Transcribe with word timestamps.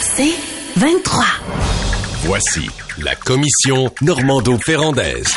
C'est 0.00 0.34
23. 0.76 1.24
Voici 2.24 2.70
la 2.98 3.14
commission 3.16 3.92
Normando-Ferrandaise. 4.00 5.34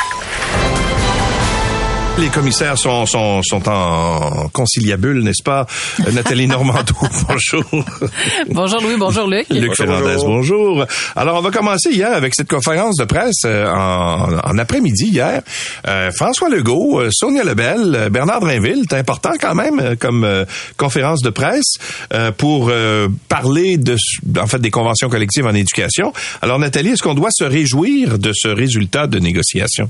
Les 2.20 2.30
commissaires 2.30 2.76
sont, 2.76 3.06
sont, 3.06 3.42
sont 3.44 3.68
en 3.68 4.48
conciliabule, 4.48 5.22
n'est-ce 5.22 5.42
pas? 5.44 5.66
Euh, 6.04 6.10
Nathalie 6.10 6.48
Normando, 6.48 6.92
bonjour. 7.28 7.84
Bonjour 8.48 8.80
Louis, 8.82 8.96
bonjour 8.98 9.28
Luc. 9.28 9.46
Luc 9.50 9.76
Fernandez, 9.76 10.16
bonjour. 10.24 10.84
Alors, 11.14 11.38
on 11.38 11.42
va 11.42 11.52
commencer 11.52 11.90
hier 11.92 12.12
avec 12.12 12.34
cette 12.34 12.48
conférence 12.48 12.96
de 12.96 13.04
presse 13.04 13.42
euh, 13.44 13.70
en, 13.70 14.32
en 14.36 14.58
après-midi 14.58 15.10
hier. 15.12 15.42
Euh, 15.86 16.10
François 16.10 16.48
Legault, 16.48 16.98
euh, 17.00 17.10
Sonia 17.12 17.44
Lebel, 17.44 18.08
Bernard 18.10 18.40
Drinville, 18.40 18.82
c'est 18.90 18.96
important 18.96 19.32
quand 19.40 19.54
même 19.54 19.78
euh, 19.78 19.94
comme 19.94 20.24
euh, 20.24 20.44
conférence 20.76 21.22
de 21.22 21.30
presse 21.30 21.74
euh, 22.12 22.32
pour 22.32 22.68
euh, 22.70 23.06
parler 23.28 23.76
de, 23.78 23.96
en 24.40 24.46
fait, 24.48 24.58
des 24.58 24.72
conventions 24.72 25.08
collectives 25.08 25.46
en 25.46 25.54
éducation. 25.54 26.12
Alors, 26.42 26.58
Nathalie, 26.58 26.90
est-ce 26.90 27.02
qu'on 27.02 27.14
doit 27.14 27.30
se 27.30 27.44
réjouir 27.44 28.18
de 28.18 28.32
ce 28.34 28.48
résultat 28.48 29.06
de 29.06 29.20
négociation? 29.20 29.88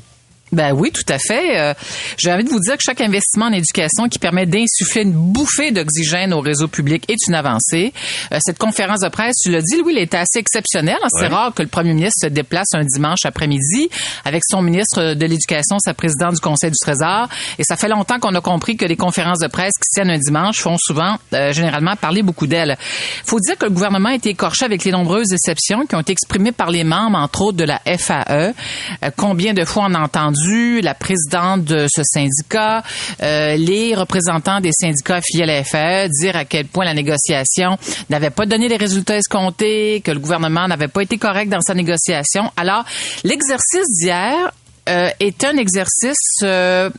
Ben 0.53 0.73
oui, 0.73 0.91
tout 0.93 1.03
à 1.13 1.19
fait. 1.19 1.59
Euh, 1.59 1.75
J'ai 2.17 2.33
envie 2.33 2.45
de 2.45 2.49
vous 2.49 2.61
dire 2.61 2.77
que 2.77 2.83
chaque 2.83 3.01
investissement 3.01 3.47
en 3.47 3.53
éducation 3.53 4.09
qui 4.09 4.19
permet 4.19 4.47
d'insuffler 4.47 5.03
une 5.03 5.13
bouffée 5.13 5.71
d'oxygène 5.71 6.33
au 6.33 6.41
réseau 6.41 6.69
public 6.69 7.05
est 7.09 7.27
une 7.27 7.35
avancée. 7.35 7.93
Euh, 8.33 8.39
cette 8.45 8.59
conférence 8.59 9.01
de 9.01 9.09
presse, 9.09 9.37
tu 9.43 9.51
l'as 9.51 9.61
dit, 9.63 9.77
Louis, 9.77 9.93
elle 9.97 10.03
était 10.05 10.17
assez 10.17 10.39
exceptionnelle. 10.39 10.97
C'est 11.09 11.23
Ouais. 11.27 11.35
rare 11.35 11.53
que 11.55 11.63
le 11.63 11.69
premier 11.69 11.93
ministre 11.95 12.21
se 12.23 12.27
déplace 12.29 12.69
un 12.75 12.85
dimanche 12.85 13.25
après-midi 13.25 13.89
avec 14.25 14.43
son 14.49 14.63
ministre 14.63 15.15
de 15.15 15.27
l'Éducation, 15.27 15.79
sa 15.79 15.95
présidente 15.95 16.35
du 16.35 16.41
Conseil 16.41 16.71
du 16.71 16.79
Trésor. 16.81 17.29
Et 17.59 17.65
ça 17.65 17.77
fait 17.77 17.89
longtemps 17.89 18.19
qu'on 18.19 18.35
a 18.35 18.41
compris 18.41 18.77
que 18.77 18.85
les 18.87 18.97
conférences 18.97 19.41
de 19.41 19.49
presse 19.49 19.75
qui 19.75 19.89
tiennent 19.93 20.11
un 20.11 20.19
dimanche 20.19 20.59
font 20.59 20.77
souvent, 20.79 21.17
euh, 21.35 21.53
généralement, 21.53 21.95
parler 21.97 22.23
beaucoup 22.23 22.47
d'elles. 22.47 22.77
faut 23.25 23.41
dire 23.41 23.57
que 23.59 23.67
le 23.67 23.71
gouvernement 23.71 24.09
a 24.11 24.15
été 24.15 24.31
écorché 24.31 24.65
avec 24.65 24.85
les 24.85 24.93
nombreuses 24.93 25.29
déceptions 25.29 25.85
qui 25.87 25.95
ont 25.95 26.01
été 26.01 26.13
exprimées 26.13 26.53
par 26.53 26.71
les 26.71 26.85
membres, 26.85 27.19
entre 27.19 27.43
autres, 27.43 27.57
de 27.59 27.65
la 27.65 27.81
FAE. 27.85 28.25
Euh, 29.03 29.11
combien 29.17 29.53
de 29.55 29.65
fois 29.65 29.87
on 29.89 29.95
a 29.95 30.01
entendu 30.01 30.38
la 30.83 30.95
présidente 30.95 31.65
de 31.65 31.87
ce 31.89 32.03
syndicat, 32.03 32.83
euh, 33.23 33.57
les 33.57 33.95
représentants 33.95 34.61
des 34.61 34.73
syndicats 34.73 35.17
affiliés 35.17 35.45
à 35.45 35.47
la 35.47 35.65
FAE 35.65 36.09
dire 36.09 36.37
à 36.37 36.45
quel 36.45 36.67
point 36.67 36.85
la 36.85 36.95
négociation 36.95 37.77
n'avait 38.11 38.31
pas 38.31 38.47
donné 38.47 38.69
les 38.69 38.77
résultats 38.77 39.17
escomptés, 39.17 40.01
que 40.05 40.11
le 40.11 40.19
gouvernement 40.19 40.69
n'avait 40.69 40.89
pas 40.89 41.03
été 41.03 41.19
correct 41.19 41.49
dans 41.49 41.61
sa 41.61 41.75
négociation. 41.75 42.51
Alors, 42.57 42.85
l'exercice 43.25 43.87
d'hier 44.01 44.53
euh, 44.89 45.11
est 45.21 45.45
un 45.45 45.57
exercice 45.57 46.41
euh, 46.43 46.91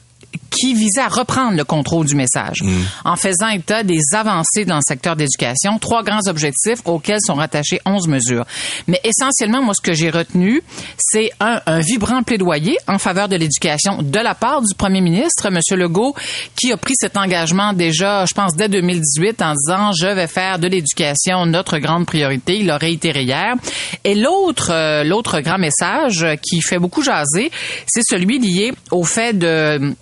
qui 0.50 0.74
visait 0.74 1.02
à 1.02 1.08
reprendre 1.08 1.56
le 1.56 1.64
contrôle 1.64 2.06
du 2.06 2.16
message 2.16 2.64
en 3.06 3.16
faisant 3.16 3.50
état 3.50 3.84
des 3.84 4.02
avancées 4.14 4.66
dans 4.66 4.76
le 4.76 4.82
secteur 4.86 5.16
d'éducation, 5.16 5.78
trois 5.80 6.04
grands 6.04 6.28
objectifs 6.28 6.80
auxquels 6.86 7.20
sont 7.26 7.36
rattachés 7.36 7.80
11 7.86 8.08
mesures. 8.08 8.46
Mais 8.88 9.00
essentiellement, 9.04 9.62
moi, 9.62 9.74
ce 9.74 9.82
que 9.82 9.94
j'ai 9.94 10.10
retenu, 10.10 10.62
c'est 10.98 11.32
un, 11.40 11.62
un 11.66 11.80
vibrant 11.80 12.24
plaidoyer 12.24 12.78
en 12.88 12.98
faveur 12.98 13.30
de 13.30 13.36
l'éducation 13.36 14.02
de 14.02 14.20
la 14.20 14.36
part 14.36 14.62
du 14.62 14.76
premier 14.76 15.02
ministre, 15.02 15.48
M. 15.48 15.60
Legault, 15.78 16.16
qui 16.56 16.72
a 16.72 16.78
pris 16.78 16.94
cet 16.96 17.16
engagement 17.18 17.74
déjà, 17.74 18.26
je 18.26 18.34
pense, 18.34 18.56
dès 18.56 18.70
2018 18.70 19.42
en 19.42 19.54
disant, 19.54 19.92
je 19.94 20.08
vais 20.08 20.28
faire 20.28 20.60
de 20.60 20.68
l'éducation 20.68 21.46
notre 21.46 21.78
grande 21.78 22.06
priorité. 22.06 22.58
Il 22.58 22.68
l'a 22.68 22.78
réitéré 22.78 23.24
hier. 23.24 23.56
Et 24.04 24.16
l'autre, 24.16 24.72
euh, 24.72 25.04
l'autre 25.04 25.40
grand 25.42 25.58
message 25.58 26.26
qui 26.42 26.62
fait 26.62 26.80
beaucoup 26.80 27.04
jaser, 27.04 27.52
c'est 27.88 28.04
celui 28.04 28.40
lié 28.40 28.74
au 28.92 29.04
fait 29.04 29.38
de 29.38 29.94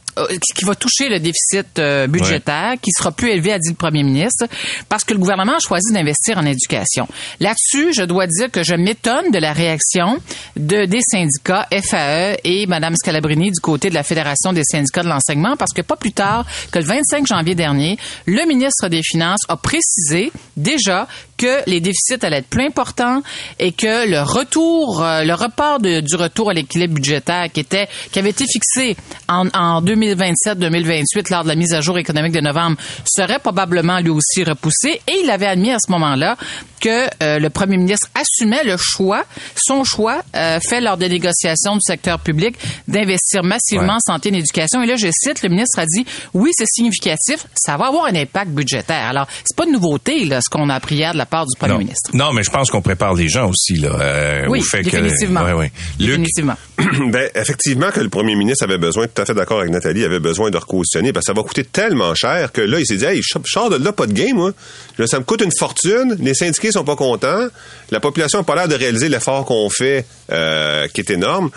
qui 0.55 0.65
va 0.65 0.75
toucher 0.75 1.09
le 1.09 1.19
déficit 1.19 1.79
euh, 1.79 2.07
budgétaire, 2.07 2.73
qui 2.81 2.91
sera 2.91 3.11
plus 3.11 3.29
élevé, 3.29 3.53
a 3.53 3.59
dit 3.59 3.69
le 3.69 3.75
premier 3.75 4.03
ministre, 4.03 4.45
parce 4.89 5.03
que 5.03 5.13
le 5.13 5.19
gouvernement 5.19 5.55
a 5.55 5.59
choisi 5.59 5.93
d'investir 5.93 6.37
en 6.37 6.45
éducation. 6.45 7.07
Là-dessus, 7.39 7.93
je 7.93 8.03
dois 8.03 8.27
dire 8.27 8.51
que 8.51 8.63
je 8.63 8.75
m'étonne 8.75 9.31
de 9.31 9.39
la 9.39 9.53
réaction 9.53 10.19
de 10.55 10.85
des 10.85 11.01
syndicats 11.01 11.67
FAE 11.71 12.37
et 12.43 12.65
Mme 12.67 12.95
Scalabrini 12.95 13.51
du 13.51 13.59
côté 13.59 13.89
de 13.89 13.95
la 13.95 14.03
Fédération 14.03 14.53
des 14.53 14.63
syndicats 14.63 15.03
de 15.03 15.09
l'enseignement, 15.09 15.55
parce 15.57 15.73
que 15.73 15.81
pas 15.81 15.95
plus 15.95 16.11
tard 16.11 16.45
que 16.71 16.79
le 16.79 16.85
25 16.85 17.27
janvier 17.27 17.55
dernier, 17.55 17.97
le 18.25 18.45
ministre 18.47 18.87
des 18.87 19.01
Finances 19.03 19.41
a 19.47 19.57
précisé 19.57 20.31
déjà 20.55 21.07
que 21.37 21.69
les 21.69 21.79
déficits 21.79 22.23
allaient 22.23 22.37
être 22.37 22.47
plus 22.47 22.65
importants 22.65 23.21
et 23.59 23.71
que 23.71 24.09
le 24.09 24.21
retour, 24.21 25.03
euh, 25.03 25.23
le 25.23 25.33
report 25.33 25.79
du 25.79 26.15
retour 26.15 26.49
à 26.49 26.53
l'équilibre 26.53 26.95
budgétaire 26.95 27.47
qui 27.53 27.59
était, 27.59 27.87
qui 28.11 28.19
avait 28.19 28.31
été 28.31 28.45
fixé 28.45 28.97
en, 29.29 29.47
en 29.49 29.81
2027-2028 29.81 31.31
lors 31.31 31.43
de 31.43 31.49
la 31.49 31.55
mise 31.55 31.73
à 31.73 31.81
jour 31.81 31.97
économique 31.97 32.33
de 32.33 32.41
novembre 32.41 32.77
serait 33.05 33.39
probablement 33.39 33.99
lui 33.99 34.09
aussi 34.09 34.43
repoussé. 34.43 35.01
Et 35.07 35.21
il 35.23 35.29
avait 35.29 35.47
admis 35.47 35.71
à 35.71 35.77
ce 35.79 35.91
moment-là 35.91 36.37
que 36.79 37.07
euh, 37.23 37.39
le 37.39 37.49
premier 37.49 37.77
ministre 37.77 38.07
assumait 38.15 38.63
le 38.63 38.75
choix, 38.77 39.23
son 39.55 39.83
choix 39.83 40.21
euh, 40.35 40.59
fait 40.59 40.81
lors 40.81 40.97
des 40.97 41.09
négociations 41.09 41.75
du 41.75 41.81
secteur 41.81 42.19
public 42.19 42.55
d'investir 42.87 43.43
massivement 43.43 43.93
en 43.95 43.99
santé 43.99 44.29
et 44.29 44.31
en 44.33 44.35
éducation. 44.35 44.81
Et 44.83 44.85
là, 44.85 44.95
je 44.95 45.07
cite, 45.11 45.43
le 45.43 45.49
ministre 45.49 45.79
a 45.79 45.85
dit, 45.85 46.05
oui, 46.33 46.51
c'est 46.53 46.65
significatif, 46.67 47.45
ça 47.55 47.77
va 47.77 47.87
avoir 47.87 48.05
un 48.05 48.15
impact 48.15 48.51
budgétaire. 48.51 49.05
Alors, 49.09 49.27
c'est 49.43 49.55
pas 49.55 49.65
de 49.65 49.71
nouveauté, 49.71 50.25
là, 50.25 50.39
ce 50.41 50.49
qu'on 50.49 50.69
a 50.69 50.75
appris 50.75 50.95
hier 50.95 51.13
de 51.13 51.17
la 51.17 51.25
part 51.25 51.45
du 51.45 51.57
premier 51.57 51.73
non. 51.73 51.79
ministre. 51.79 52.11
Non, 52.13 52.33
mais 52.33 52.43
je 52.43 52.49
pense 52.49 52.69
qu'on 52.69 52.81
prépare 52.81 53.13
les 53.13 53.27
gens 53.27 53.49
aussi 53.49 53.75
là, 53.75 53.89
euh, 53.99 54.45
Oui, 54.47 54.59
au 54.59 54.63
fait 54.63 54.81
définitivement. 54.81 55.41
que. 55.41 55.45
Ouais, 55.45 55.53
ouais. 55.53 55.71
Luc, 55.99 56.09
Définitivement. 56.09 56.55
ben, 57.09 57.29
effectivement, 57.35 57.91
que 57.91 57.99
le 57.99 58.09
premier 58.09 58.35
ministre 58.35 58.63
avait 58.63 58.77
besoin, 58.77 59.07
tout 59.07 59.21
à 59.21 59.25
fait 59.25 59.33
d'accord 59.33 59.59
avec 59.59 59.71
Nathalie, 59.71 60.03
avait 60.03 60.19
besoin 60.19 60.49
de 60.49 60.57
recautionner 60.57 61.13
parce 61.13 61.25
que 61.25 61.33
ça 61.33 61.39
va 61.39 61.45
coûter 61.45 61.63
tellement 61.63 62.13
cher 62.15 62.51
que 62.51 62.61
là, 62.61 62.79
il 62.79 62.85
s'est 62.85 62.97
dit, 62.97 63.05
hey, 63.05 63.21
je 63.21 63.37
sors 63.45 63.69
de 63.69 63.77
là, 63.77 63.91
pas 63.91 64.07
de 64.07 64.13
game, 64.13 64.35
moi. 64.35 64.51
Là, 64.97 65.07
ça 65.07 65.19
me 65.19 65.23
coûte 65.23 65.41
une 65.41 65.51
fortune. 65.57 66.15
Les 66.19 66.33
sont 66.71 66.83
pas 66.83 66.95
contents. 66.95 67.47
La 67.91 67.99
population 67.99 68.39
n'a 68.39 68.43
pas 68.43 68.55
l'air 68.55 68.67
de 68.67 68.75
réaliser 68.75 69.09
l'effort 69.09 69.45
qu'on 69.45 69.69
fait, 69.69 70.05
euh, 70.31 70.87
qui 70.87 71.01
est 71.01 71.11
énorme. 71.11 71.49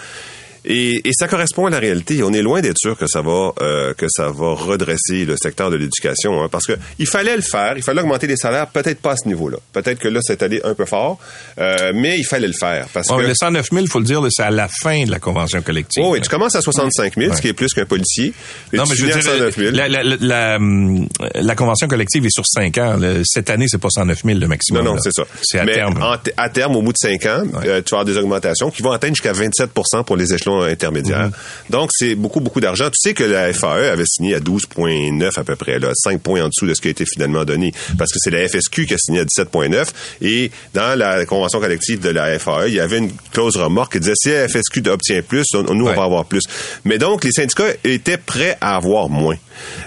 Et, 0.64 1.00
et 1.08 1.12
ça 1.12 1.28
correspond 1.28 1.66
à 1.66 1.70
la 1.70 1.78
réalité. 1.78 2.22
On 2.22 2.32
est 2.32 2.42
loin 2.42 2.60
d'être 2.60 2.78
sûr 2.78 2.96
que 2.96 3.06
ça 3.06 3.22
va 3.22 3.52
euh, 3.60 3.94
que 3.94 4.06
ça 4.08 4.28
va 4.30 4.54
redresser 4.54 5.24
le 5.24 5.36
secteur 5.40 5.70
de 5.70 5.76
l'éducation, 5.76 6.42
hein, 6.42 6.48
parce 6.50 6.66
que 6.66 6.74
il 6.98 7.06
fallait 7.06 7.36
le 7.36 7.42
faire, 7.42 7.74
il 7.76 7.82
fallait 7.82 8.00
augmenter 8.02 8.26
les 8.26 8.36
salaires, 8.36 8.66
peut-être 8.68 9.00
pas 9.00 9.12
à 9.12 9.16
ce 9.16 9.26
niveau-là. 9.28 9.58
Peut-être 9.72 9.98
que 9.98 10.08
là 10.08 10.20
c'est 10.22 10.42
allé 10.42 10.60
un 10.64 10.74
peu 10.74 10.84
fort, 10.84 11.18
euh, 11.58 11.92
mais 11.94 12.18
il 12.18 12.24
fallait 12.24 12.46
le 12.48 12.52
faire 12.52 12.86
parce 12.92 13.08
bon, 13.08 13.16
que 13.18 13.22
le 13.22 13.34
109 13.34 13.68
000, 13.72 13.86
faut 13.86 13.98
le 14.00 14.04
dire, 14.04 14.20
c'est 14.30 14.42
à 14.42 14.50
la 14.50 14.68
fin 14.82 15.04
de 15.04 15.10
la 15.10 15.18
convention 15.18 15.62
collective. 15.62 16.02
Oh, 16.04 16.12
oui, 16.12 16.20
tu 16.20 16.28
commences 16.28 16.54
à 16.56 16.60
65 16.60 17.14
000, 17.16 17.34
ce 17.34 17.40
qui 17.40 17.48
est 17.48 17.52
plus 17.52 17.72
qu'un 17.72 17.86
policier. 17.86 18.32
Et 18.72 18.76
Non, 18.76 18.84
mais 18.88 18.94
je 18.94 19.06
veux 19.06 19.12
dire, 19.12 19.22
109 19.22 19.56
000. 19.56 19.70
la, 19.74 19.88
la, 19.88 20.02
la, 20.02 20.16
la, 20.20 20.56
hum, 20.56 21.08
la 21.34 21.54
convention 21.54 21.88
collective 21.88 22.26
est 22.26 22.30
sur 22.34 22.44
5 22.46 22.78
ans. 22.78 22.98
Cette 23.24 23.50
année, 23.50 23.66
c'est 23.68 23.78
pas 23.80 23.88
109 23.90 24.22
000 24.24 24.38
le 24.38 24.46
maximum. 24.48 24.84
Non, 24.84 24.94
non, 24.94 25.00
c'est 25.00 25.12
ça. 25.12 25.24
C'est 25.42 25.58
à 25.58 25.64
Mais 25.64 25.74
terme. 25.74 26.02
en 26.02 26.16
à 26.36 26.48
terme, 26.48 26.76
au 26.76 26.82
bout 26.82 26.92
de 26.92 26.98
cinq 26.98 27.24
ans, 27.26 27.42
euh, 27.64 27.82
tu 27.82 27.94
vas 27.94 28.00
avoir 28.00 28.04
des 28.04 28.16
augmentations 28.16 28.70
qui 28.70 28.82
vont 28.82 28.92
atteindre 28.92 29.14
jusqu'à 29.14 29.32
27% 29.32 30.04
pour 30.04 30.16
les 30.16 30.32
échelons 30.34 30.49
intermédiaires. 30.58 31.26
Mhm. 31.26 31.32
Donc, 31.70 31.90
c'est 31.92 32.14
beaucoup, 32.14 32.40
beaucoup 32.40 32.60
d'argent. 32.60 32.86
Tu 32.86 32.96
sais 33.08 33.14
que 33.14 33.24
la 33.24 33.52
FAE 33.52 33.90
avait 33.90 34.04
signé 34.06 34.34
à 34.34 34.40
12,9 34.40 35.38
à 35.38 35.44
peu 35.44 35.56
près, 35.56 35.78
là, 35.78 35.90
5 35.94 36.20
points 36.20 36.42
en 36.42 36.48
dessous 36.48 36.66
de 36.66 36.74
ce 36.74 36.80
qui 36.80 36.88
a 36.88 36.90
été 36.90 37.04
finalement 37.06 37.44
donné. 37.44 37.72
Parce 37.98 38.12
que 38.12 38.18
c'est 38.20 38.30
la 38.30 38.46
FSQ 38.48 38.86
qui 38.86 38.94
a 38.94 38.98
signé 38.98 39.20
à 39.20 39.24
17,9. 39.24 39.92
Et 40.22 40.50
dans 40.74 40.98
la 40.98 41.24
convention 41.26 41.60
collective 41.60 42.00
de 42.00 42.10
la 42.10 42.38
FAE, 42.38 42.68
il 42.68 42.74
y 42.74 42.80
avait 42.80 42.98
une 42.98 43.12
clause 43.32 43.56
remorque 43.56 43.92
qui 43.94 44.00
disait 44.00 44.14
si 44.16 44.30
la 44.30 44.48
FSQ 44.48 44.82
obtient 44.88 45.22
plus, 45.22 45.44
nous, 45.54 45.84
Ouais. 45.86 45.92
on 45.92 45.96
va 45.96 46.04
avoir 46.04 46.24
plus. 46.24 46.42
Mais 46.84 46.98
donc, 46.98 47.24
les 47.24 47.32
syndicats 47.32 47.70
étaient 47.84 48.18
prêts 48.18 48.56
à 48.60 48.76
avoir 48.76 49.08
moins. 49.08 49.36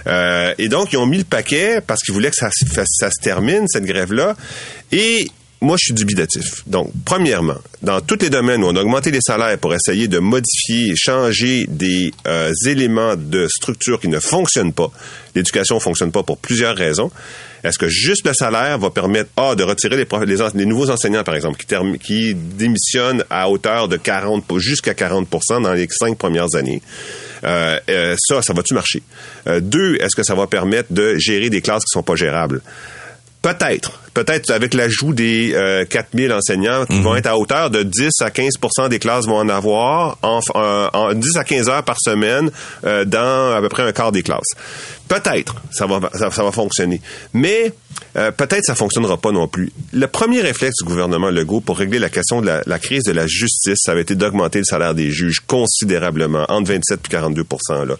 Euh, 0.07 0.53
et 0.57 0.67
donc, 0.69 0.93
ils 0.93 0.97
ont 0.97 1.05
mis 1.05 1.17
le 1.17 1.23
paquet 1.23 1.79
parce 1.85 2.01
qu'ils 2.01 2.13
voulaient 2.13 2.29
que 2.31 2.35
ça 2.35 2.49
se 2.51 3.21
termine, 3.21 3.67
cette 3.67 3.85
grève-là. 3.85 4.35
Et 4.91 5.27
moi, 5.63 5.77
je 5.79 5.85
suis 5.85 5.93
dubitatif. 5.93 6.63
Donc, 6.67 6.91
premièrement, 7.05 7.57
dans 7.81 8.01
tous 8.01 8.17
les 8.21 8.29
domaines 8.29 8.63
où 8.63 8.67
on 8.67 8.75
a 8.75 8.81
augmenté 8.81 9.11
les 9.11 9.21
salaires 9.21 9.57
pour 9.57 9.73
essayer 9.73 10.07
de 10.07 10.19
modifier 10.19 10.93
changer 10.95 11.65
des 11.69 12.11
euh, 12.27 12.51
éléments 12.67 13.15
de 13.15 13.47
structure 13.47 13.99
qui 13.99 14.09
ne 14.09 14.19
fonctionnent 14.19 14.73
pas, 14.73 14.91
l'éducation 15.35 15.75
ne 15.75 15.79
fonctionne 15.79 16.11
pas 16.11 16.21
pour 16.21 16.37
plusieurs 16.37 16.75
raisons. 16.75 17.09
Est-ce 17.63 17.79
que 17.79 17.87
juste 17.87 18.27
le 18.27 18.33
salaire 18.33 18.77
va 18.77 18.89
permettre, 18.89 19.29
A, 19.37 19.55
de 19.55 19.63
retirer 19.63 19.95
les, 19.95 20.05
les, 20.25 20.37
les 20.53 20.65
nouveaux 20.65 20.89
enseignants, 20.89 21.23
par 21.23 21.35
exemple, 21.35 21.57
qui, 21.57 21.97
qui 21.99 22.35
démissionnent 22.35 23.23
à 23.29 23.49
hauteur 23.49 23.87
de 23.87 23.95
40, 23.95 24.43
jusqu'à 24.57 24.91
40% 24.91 25.63
dans 25.63 25.73
les 25.73 25.87
cinq 25.89 26.17
premières 26.17 26.53
années? 26.55 26.81
Euh, 27.45 27.79
euh, 27.89 28.15
ça, 28.19 28.41
ça 28.41 28.51
va-tu 28.53 28.73
marcher? 28.73 29.01
Euh, 29.47 29.61
deux, 29.61 29.95
est-ce 30.01 30.15
que 30.15 30.23
ça 30.23 30.35
va 30.35 30.47
permettre 30.47 30.91
de 30.91 31.15
gérer 31.15 31.49
des 31.49 31.61
classes 31.61 31.83
qui 31.85 31.91
sont 31.91 32.03
pas 32.03 32.15
gérables? 32.15 32.61
Peut-être. 33.41 34.02
Peut-être 34.13 34.51
avec 34.51 34.73
l'ajout 34.73 35.13
des 35.13 35.53
euh, 35.55 35.85
4000 35.85 36.31
enseignants 36.33 36.85
qui 36.85 37.01
vont 37.01 37.15
être 37.15 37.25
à 37.27 37.37
hauteur 37.37 37.69
de 37.69 37.81
10 37.83 38.09
à 38.21 38.29
15% 38.29 38.89
des 38.89 38.99
classes 38.99 39.25
vont 39.25 39.37
en 39.37 39.49
avoir 39.49 40.17
en, 40.21 40.39
en- 40.53 40.89
en 40.93 41.13
10 41.13 41.37
à 41.37 41.43
15 41.43 41.69
heures 41.69 41.83
par 41.83 41.97
semaine 41.99 42.51
euh, 42.85 43.05
dans 43.05 43.55
à 43.55 43.59
peu 43.61 43.69
près 43.69 43.83
un 43.83 43.91
quart 43.91 44.11
des 44.11 44.21
classes. 44.23 44.39
Peut-être, 45.07 45.55
ça 45.71 45.85
va, 45.85 45.99
ça, 46.13 46.29
va 46.29 46.51
fonctionner. 46.51 47.01
Mais 47.33 47.73
euh, 48.15 48.31
peut-être 48.31 48.63
ça 48.65 48.73
fonctionnera 48.75 49.17
pas 49.17 49.31
non 49.31 49.47
plus. 49.47 49.71
Le 49.91 50.07
premier 50.07 50.41
réflexe 50.41 50.75
du 50.81 50.85
gouvernement 50.85 51.29
Legault 51.29 51.61
pour 51.61 51.77
régler 51.77 51.99
la 51.99 52.09
question 52.09 52.41
de 52.41 52.49
la, 52.65 52.79
crise 52.79 53.03
de 53.03 53.11
la 53.11 53.25
justice, 53.27 53.77
ça 53.83 53.91
avait 53.91 54.01
été 54.01 54.15
d'augmenter 54.15 54.59
le 54.59 54.65
salaire 54.65 54.93
des 54.93 55.11
juges 55.11 55.39
considérablement, 55.45 56.45
entre 56.49 56.71
27 56.71 56.99
et 57.11 57.15
42% 57.15 57.85
là. 57.85 57.95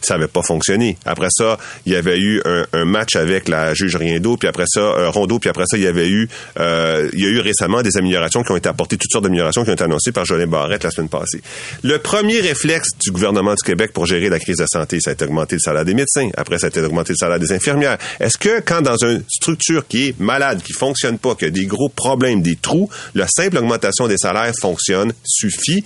Ça 0.00 0.14
avait 0.14 0.28
pas 0.28 0.42
fonctionné. 0.42 0.96
Après 1.04 1.28
ça, 1.30 1.58
il 1.84 1.92
y 1.92 1.96
avait 1.96 2.18
eu 2.18 2.42
un, 2.44 2.84
match 2.84 3.16
avec 3.16 3.48
la 3.48 3.74
juge 3.74 3.96
Riendo, 3.96 4.36
puis 4.36 4.48
après 4.48 4.66
ça, 4.66 4.80
euh, 4.80 5.10
Rondeau, 5.10 5.38
puis 5.38 5.50
après 5.50 5.55
ça, 5.66 5.76
il 5.76 5.82
y 5.82 5.86
avait 5.86 6.08
eu, 6.08 6.28
euh, 6.58 7.08
il 7.12 7.20
y 7.20 7.26
a 7.26 7.30
eu 7.30 7.40
récemment 7.40 7.82
des 7.82 7.96
améliorations 7.96 8.42
qui 8.42 8.52
ont 8.52 8.56
été 8.56 8.68
apportées, 8.68 8.96
toutes 8.96 9.10
sortes 9.10 9.24
d'améliorations 9.24 9.64
qui 9.64 9.70
ont 9.70 9.74
été 9.74 9.84
annoncées 9.84 10.12
par 10.12 10.24
Jolin 10.24 10.46
Barrette 10.46 10.84
la 10.84 10.90
semaine 10.90 11.08
passée. 11.08 11.40
Le 11.82 11.98
premier 11.98 12.40
réflexe 12.40 12.90
du 12.98 13.10
gouvernement 13.10 13.54
du 13.54 13.62
Québec 13.62 13.92
pour 13.92 14.06
gérer 14.06 14.28
la 14.28 14.38
crise 14.38 14.56
de 14.58 14.62
la 14.62 14.68
santé, 14.68 15.00
ça 15.00 15.10
a 15.10 15.12
été 15.14 15.24
d'augmenter 15.24 15.56
le 15.56 15.60
salaire 15.60 15.84
des 15.84 15.94
médecins. 15.94 16.28
Après, 16.36 16.58
ça 16.58 16.66
a 16.66 16.68
été 16.68 16.80
d'augmenter 16.80 17.12
le 17.12 17.16
salaire 17.16 17.38
des 17.38 17.52
infirmières. 17.52 17.98
Est-ce 18.20 18.38
que 18.38 18.60
quand 18.60 18.82
dans 18.82 18.96
une 18.96 19.22
structure 19.28 19.86
qui 19.86 20.08
est 20.08 20.20
malade, 20.20 20.62
qui 20.62 20.72
fonctionne 20.72 21.18
pas, 21.18 21.34
qui 21.34 21.46
a 21.46 21.50
des 21.50 21.66
gros 21.66 21.88
problèmes, 21.88 22.42
des 22.42 22.56
trous, 22.56 22.90
la 23.14 23.26
simple 23.28 23.58
augmentation 23.58 24.08
des 24.08 24.18
salaires 24.18 24.52
fonctionne, 24.60 25.12
suffit? 25.24 25.84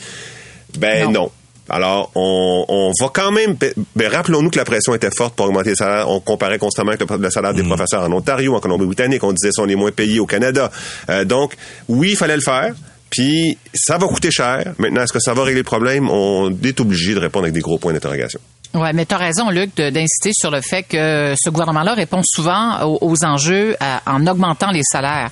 Ben 0.78 1.10
non. 1.10 1.30
Alors, 1.70 2.10
on, 2.14 2.92
va 3.00 3.08
quand 3.12 3.30
même... 3.30 3.54
Ben, 3.54 3.72
ben, 3.94 4.08
rappelons-nous 4.08 4.50
que 4.50 4.58
la 4.58 4.64
pression 4.64 4.94
était 4.94 5.10
forte 5.10 5.34
pour 5.34 5.46
augmenter 5.46 5.70
les 5.70 5.76
salaires. 5.76 6.08
On 6.08 6.20
comparait 6.20 6.58
constamment 6.58 6.92
avec 6.92 7.08
le, 7.08 7.30
salaire 7.30 7.54
des 7.54 7.62
mm. 7.62 7.68
professeurs 7.68 8.02
en 8.02 8.12
Ontario, 8.12 8.54
en 8.54 8.60
Colombie-Britannique. 8.60 9.22
On 9.24 9.32
disait 9.32 9.52
sont 9.52 9.64
les 9.64 9.76
moins 9.76 9.92
payés 9.92 10.20
au 10.20 10.26
Canada. 10.26 10.70
Euh, 11.08 11.24
donc, 11.24 11.54
oui, 11.88 12.10
il 12.10 12.16
fallait 12.16 12.36
le 12.36 12.42
faire. 12.42 12.74
Puis, 13.10 13.58
ça 13.74 13.98
va 13.98 14.06
coûter 14.06 14.30
cher. 14.30 14.74
Maintenant, 14.78 15.02
est-ce 15.02 15.12
que 15.12 15.20
ça 15.20 15.34
va 15.34 15.44
régler 15.44 15.60
le 15.60 15.64
problème? 15.64 16.08
On 16.10 16.50
est 16.62 16.80
obligé 16.80 17.14
de 17.14 17.20
répondre 17.20 17.44
avec 17.44 17.54
des 17.54 17.60
gros 17.60 17.78
points 17.78 17.92
d'interrogation. 17.92 18.40
Ouais, 18.72 18.92
mais 18.92 19.04
tu 19.04 19.14
as 19.14 19.18
raison, 19.18 19.50
Luc, 19.50 19.74
d'insister 19.74 20.30
sur 20.32 20.52
le 20.52 20.60
fait 20.60 20.84
que 20.84 21.34
ce 21.36 21.50
gouvernement-là 21.50 21.94
répond 21.94 22.20
souvent 22.24 22.80
aux, 22.84 23.24
enjeux 23.24 23.76
euh, 23.82 23.96
en 24.06 24.24
augmentant 24.28 24.70
les 24.70 24.84
salaires. 24.84 25.30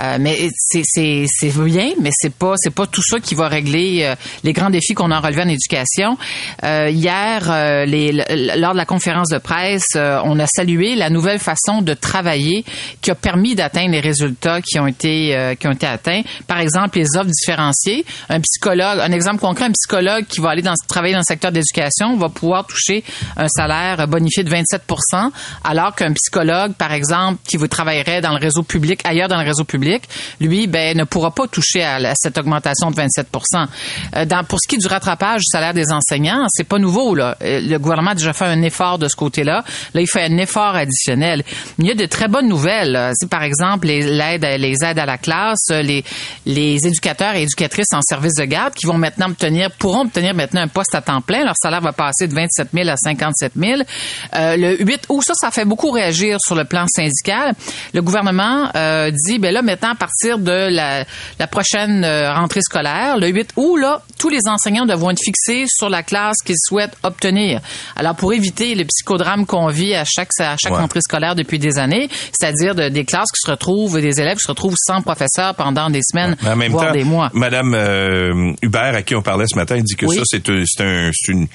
Euh, 0.00 0.16
mais 0.18 0.48
c'est 0.58 0.82
bien, 1.62 1.90
mais 2.00 2.10
c'est 2.12 2.34
pas 2.34 2.54
c'est 2.56 2.74
pas 2.74 2.86
tout 2.86 3.02
ça 3.04 3.20
qui 3.20 3.36
va 3.36 3.46
régler 3.46 4.00
euh, 4.02 4.16
les 4.42 4.52
grands 4.52 4.68
défis 4.68 4.94
qu'on 4.94 5.12
a 5.12 5.20
relevés 5.20 5.42
en 5.42 5.48
éducation. 5.48 6.18
hier, 6.64 7.86
les, 7.86 8.10
lors 8.56 8.72
de 8.72 8.76
la 8.76 8.84
conférence 8.84 9.28
de 9.28 9.38
presse, 9.38 9.94
on 9.94 10.40
a 10.40 10.46
salué 10.48 10.96
la 10.96 11.08
nouvelle 11.08 11.38
façon 11.38 11.82
de 11.82 11.94
travailler 11.94 12.64
qui 13.00 13.12
a 13.12 13.14
permis 13.14 13.54
d'atteindre 13.54 13.92
les 13.92 14.00
résultats 14.00 14.60
qui 14.60 14.80
ont 14.80 14.88
été 14.88 15.54
qui 15.60 15.68
ont 15.68 15.72
été 15.72 15.86
atteints. 15.86 16.22
Par 16.48 16.58
exemple, 16.58 16.98
les 16.98 17.16
offres 17.16 17.30
différenciées. 17.30 18.04
Un 18.28 18.40
psychologue, 18.40 18.98
un 19.00 19.12
exemple 19.12 19.38
concret, 19.38 19.66
un 19.66 19.72
psychologue 19.72 20.24
qui 20.26 20.40
va 20.40 20.50
aller 20.50 20.62
dans, 20.62 20.74
travailler 20.88 21.14
dans 21.14 21.20
le 21.20 21.24
secteur 21.28 21.52
d'éducation 21.52 22.16
va 22.16 22.28
pouvoir 22.28 22.66
toucher 22.72 23.04
un 23.36 23.48
salaire 23.48 24.06
bonifié 24.08 24.44
de 24.44 24.50
27 24.50 24.82
alors 25.64 25.94
qu'un 25.94 26.12
psychologue, 26.12 26.72
par 26.74 26.92
exemple, 26.92 27.40
qui 27.46 27.56
vous 27.56 27.68
travaillerait 27.68 28.20
dans 28.20 28.32
le 28.32 28.38
réseau 28.38 28.62
public, 28.62 29.00
ailleurs 29.04 29.28
dans 29.28 29.40
le 29.40 29.46
réseau 29.46 29.64
public, 29.64 30.02
lui, 30.40 30.66
ben, 30.66 30.96
ne 30.96 31.04
pourra 31.04 31.30
pas 31.30 31.46
toucher 31.46 31.82
à, 31.82 32.14
cette 32.14 32.38
augmentation 32.38 32.90
de 32.90 32.96
27 32.96 33.28
euh, 34.16 34.24
dans, 34.24 34.44
Pour 34.44 34.58
ce 34.62 34.68
qui 34.68 34.76
est 34.76 34.78
du 34.78 34.86
rattrapage 34.86 35.40
du 35.40 35.46
salaire 35.50 35.74
des 35.74 35.92
enseignants, 35.92 36.46
c'est 36.48 36.64
pas 36.64 36.78
nouveau. 36.78 37.14
Là. 37.14 37.36
Euh, 37.42 37.60
le 37.60 37.78
gouvernement 37.78 38.12
a 38.12 38.14
déjà 38.14 38.32
fait 38.32 38.44
un 38.44 38.62
effort 38.62 38.98
de 38.98 39.08
ce 39.08 39.16
côté-là. 39.16 39.64
Là, 39.94 40.00
il 40.00 40.06
fait 40.06 40.24
un 40.24 40.36
effort 40.38 40.74
additionnel. 40.74 41.44
Il 41.78 41.86
y 41.86 41.90
a 41.90 41.94
de 41.94 42.06
très 42.06 42.28
bonnes 42.28 42.48
nouvelles. 42.48 43.12
C'est 43.14 43.28
par 43.28 43.42
exemple 43.42 43.86
les, 43.86 44.02
l'aide, 44.02 44.44
les 44.58 44.84
aides 44.84 44.98
à 44.98 45.06
la 45.06 45.18
classe, 45.18 45.68
les, 45.70 46.04
les 46.46 46.86
éducateurs 46.86 47.34
et 47.34 47.42
éducatrices 47.42 47.92
en 47.92 48.02
service 48.02 48.34
de 48.34 48.44
garde 48.44 48.74
qui 48.74 48.86
vont 48.86 48.98
maintenant 48.98 49.30
obtenir, 49.30 49.70
pourront 49.72 50.02
obtenir 50.02 50.34
maintenant 50.34 50.62
un 50.62 50.68
poste 50.68 50.94
à 50.94 51.00
temps 51.00 51.20
plein. 51.20 51.44
Leur 51.44 51.56
salaire 51.56 51.80
va 51.80 51.92
passer 51.92 52.26
de 52.26 52.34
27 52.34 52.61
000 52.72 52.88
à 52.88 52.96
57 52.96 53.52
000. 53.56 53.82
Euh, 54.34 54.56
le 54.56 54.82
8 54.82 55.06
août, 55.08 55.22
ça, 55.24 55.34
ça 55.34 55.50
fait 55.50 55.64
beaucoup 55.64 55.90
réagir 55.90 56.38
sur 56.40 56.54
le 56.54 56.64
plan 56.64 56.86
syndical. 56.88 57.54
Le 57.94 58.02
gouvernement 58.02 58.70
euh, 58.74 59.10
dit, 59.26 59.38
ben 59.38 59.52
là, 59.52 59.62
maintenant, 59.62 59.92
à 59.92 59.94
partir 59.94 60.38
de 60.38 60.68
la, 60.70 61.04
la 61.38 61.46
prochaine 61.46 62.04
euh, 62.04 62.32
rentrée 62.32 62.62
scolaire, 62.62 63.18
le 63.18 63.28
8 63.28 63.52
août, 63.56 63.76
là, 63.76 64.02
tous 64.18 64.28
les 64.28 64.40
enseignants 64.48 64.86
devront 64.86 65.10
être 65.10 65.22
fixés 65.22 65.64
sur 65.68 65.88
la 65.88 66.02
classe 66.02 66.36
qu'ils 66.44 66.56
souhaitent 66.58 66.96
obtenir. 67.02 67.60
Alors, 67.96 68.14
pour 68.14 68.32
éviter 68.32 68.74
le 68.74 68.84
psychodrame 68.84 69.46
qu'on 69.46 69.68
vit 69.68 69.94
à 69.94 70.04
chaque, 70.04 70.30
à 70.38 70.56
chaque 70.56 70.74
rentrée 70.74 71.00
scolaire 71.00 71.34
depuis 71.34 71.58
des 71.58 71.78
années, 71.78 72.08
c'est-à-dire 72.32 72.74
de, 72.74 72.88
des 72.88 73.04
classes 73.04 73.30
qui 73.30 73.40
se 73.44 73.50
retrouvent, 73.50 74.00
des 74.00 74.20
élèves 74.20 74.36
qui 74.36 74.44
se 74.44 74.48
retrouvent 74.48 74.76
sans 74.76 75.02
professeur 75.02 75.54
pendant 75.54 75.90
des 75.90 76.00
semaines, 76.02 76.36
voire 76.70 76.92
des 76.92 77.04
mois. 77.04 77.30
Madame 77.34 77.74
euh, 77.74 78.52
Hubert, 78.62 78.94
à 78.94 79.02
qui 79.02 79.14
on 79.14 79.22
parlait 79.22 79.46
ce 79.46 79.56
matin, 79.56 79.78
dit 79.80 79.94
que 79.94 80.06
ça, 80.08 80.22
c'est 80.24 80.48
un, 80.48 81.10
c'est 81.12 81.32
une, 81.32 81.46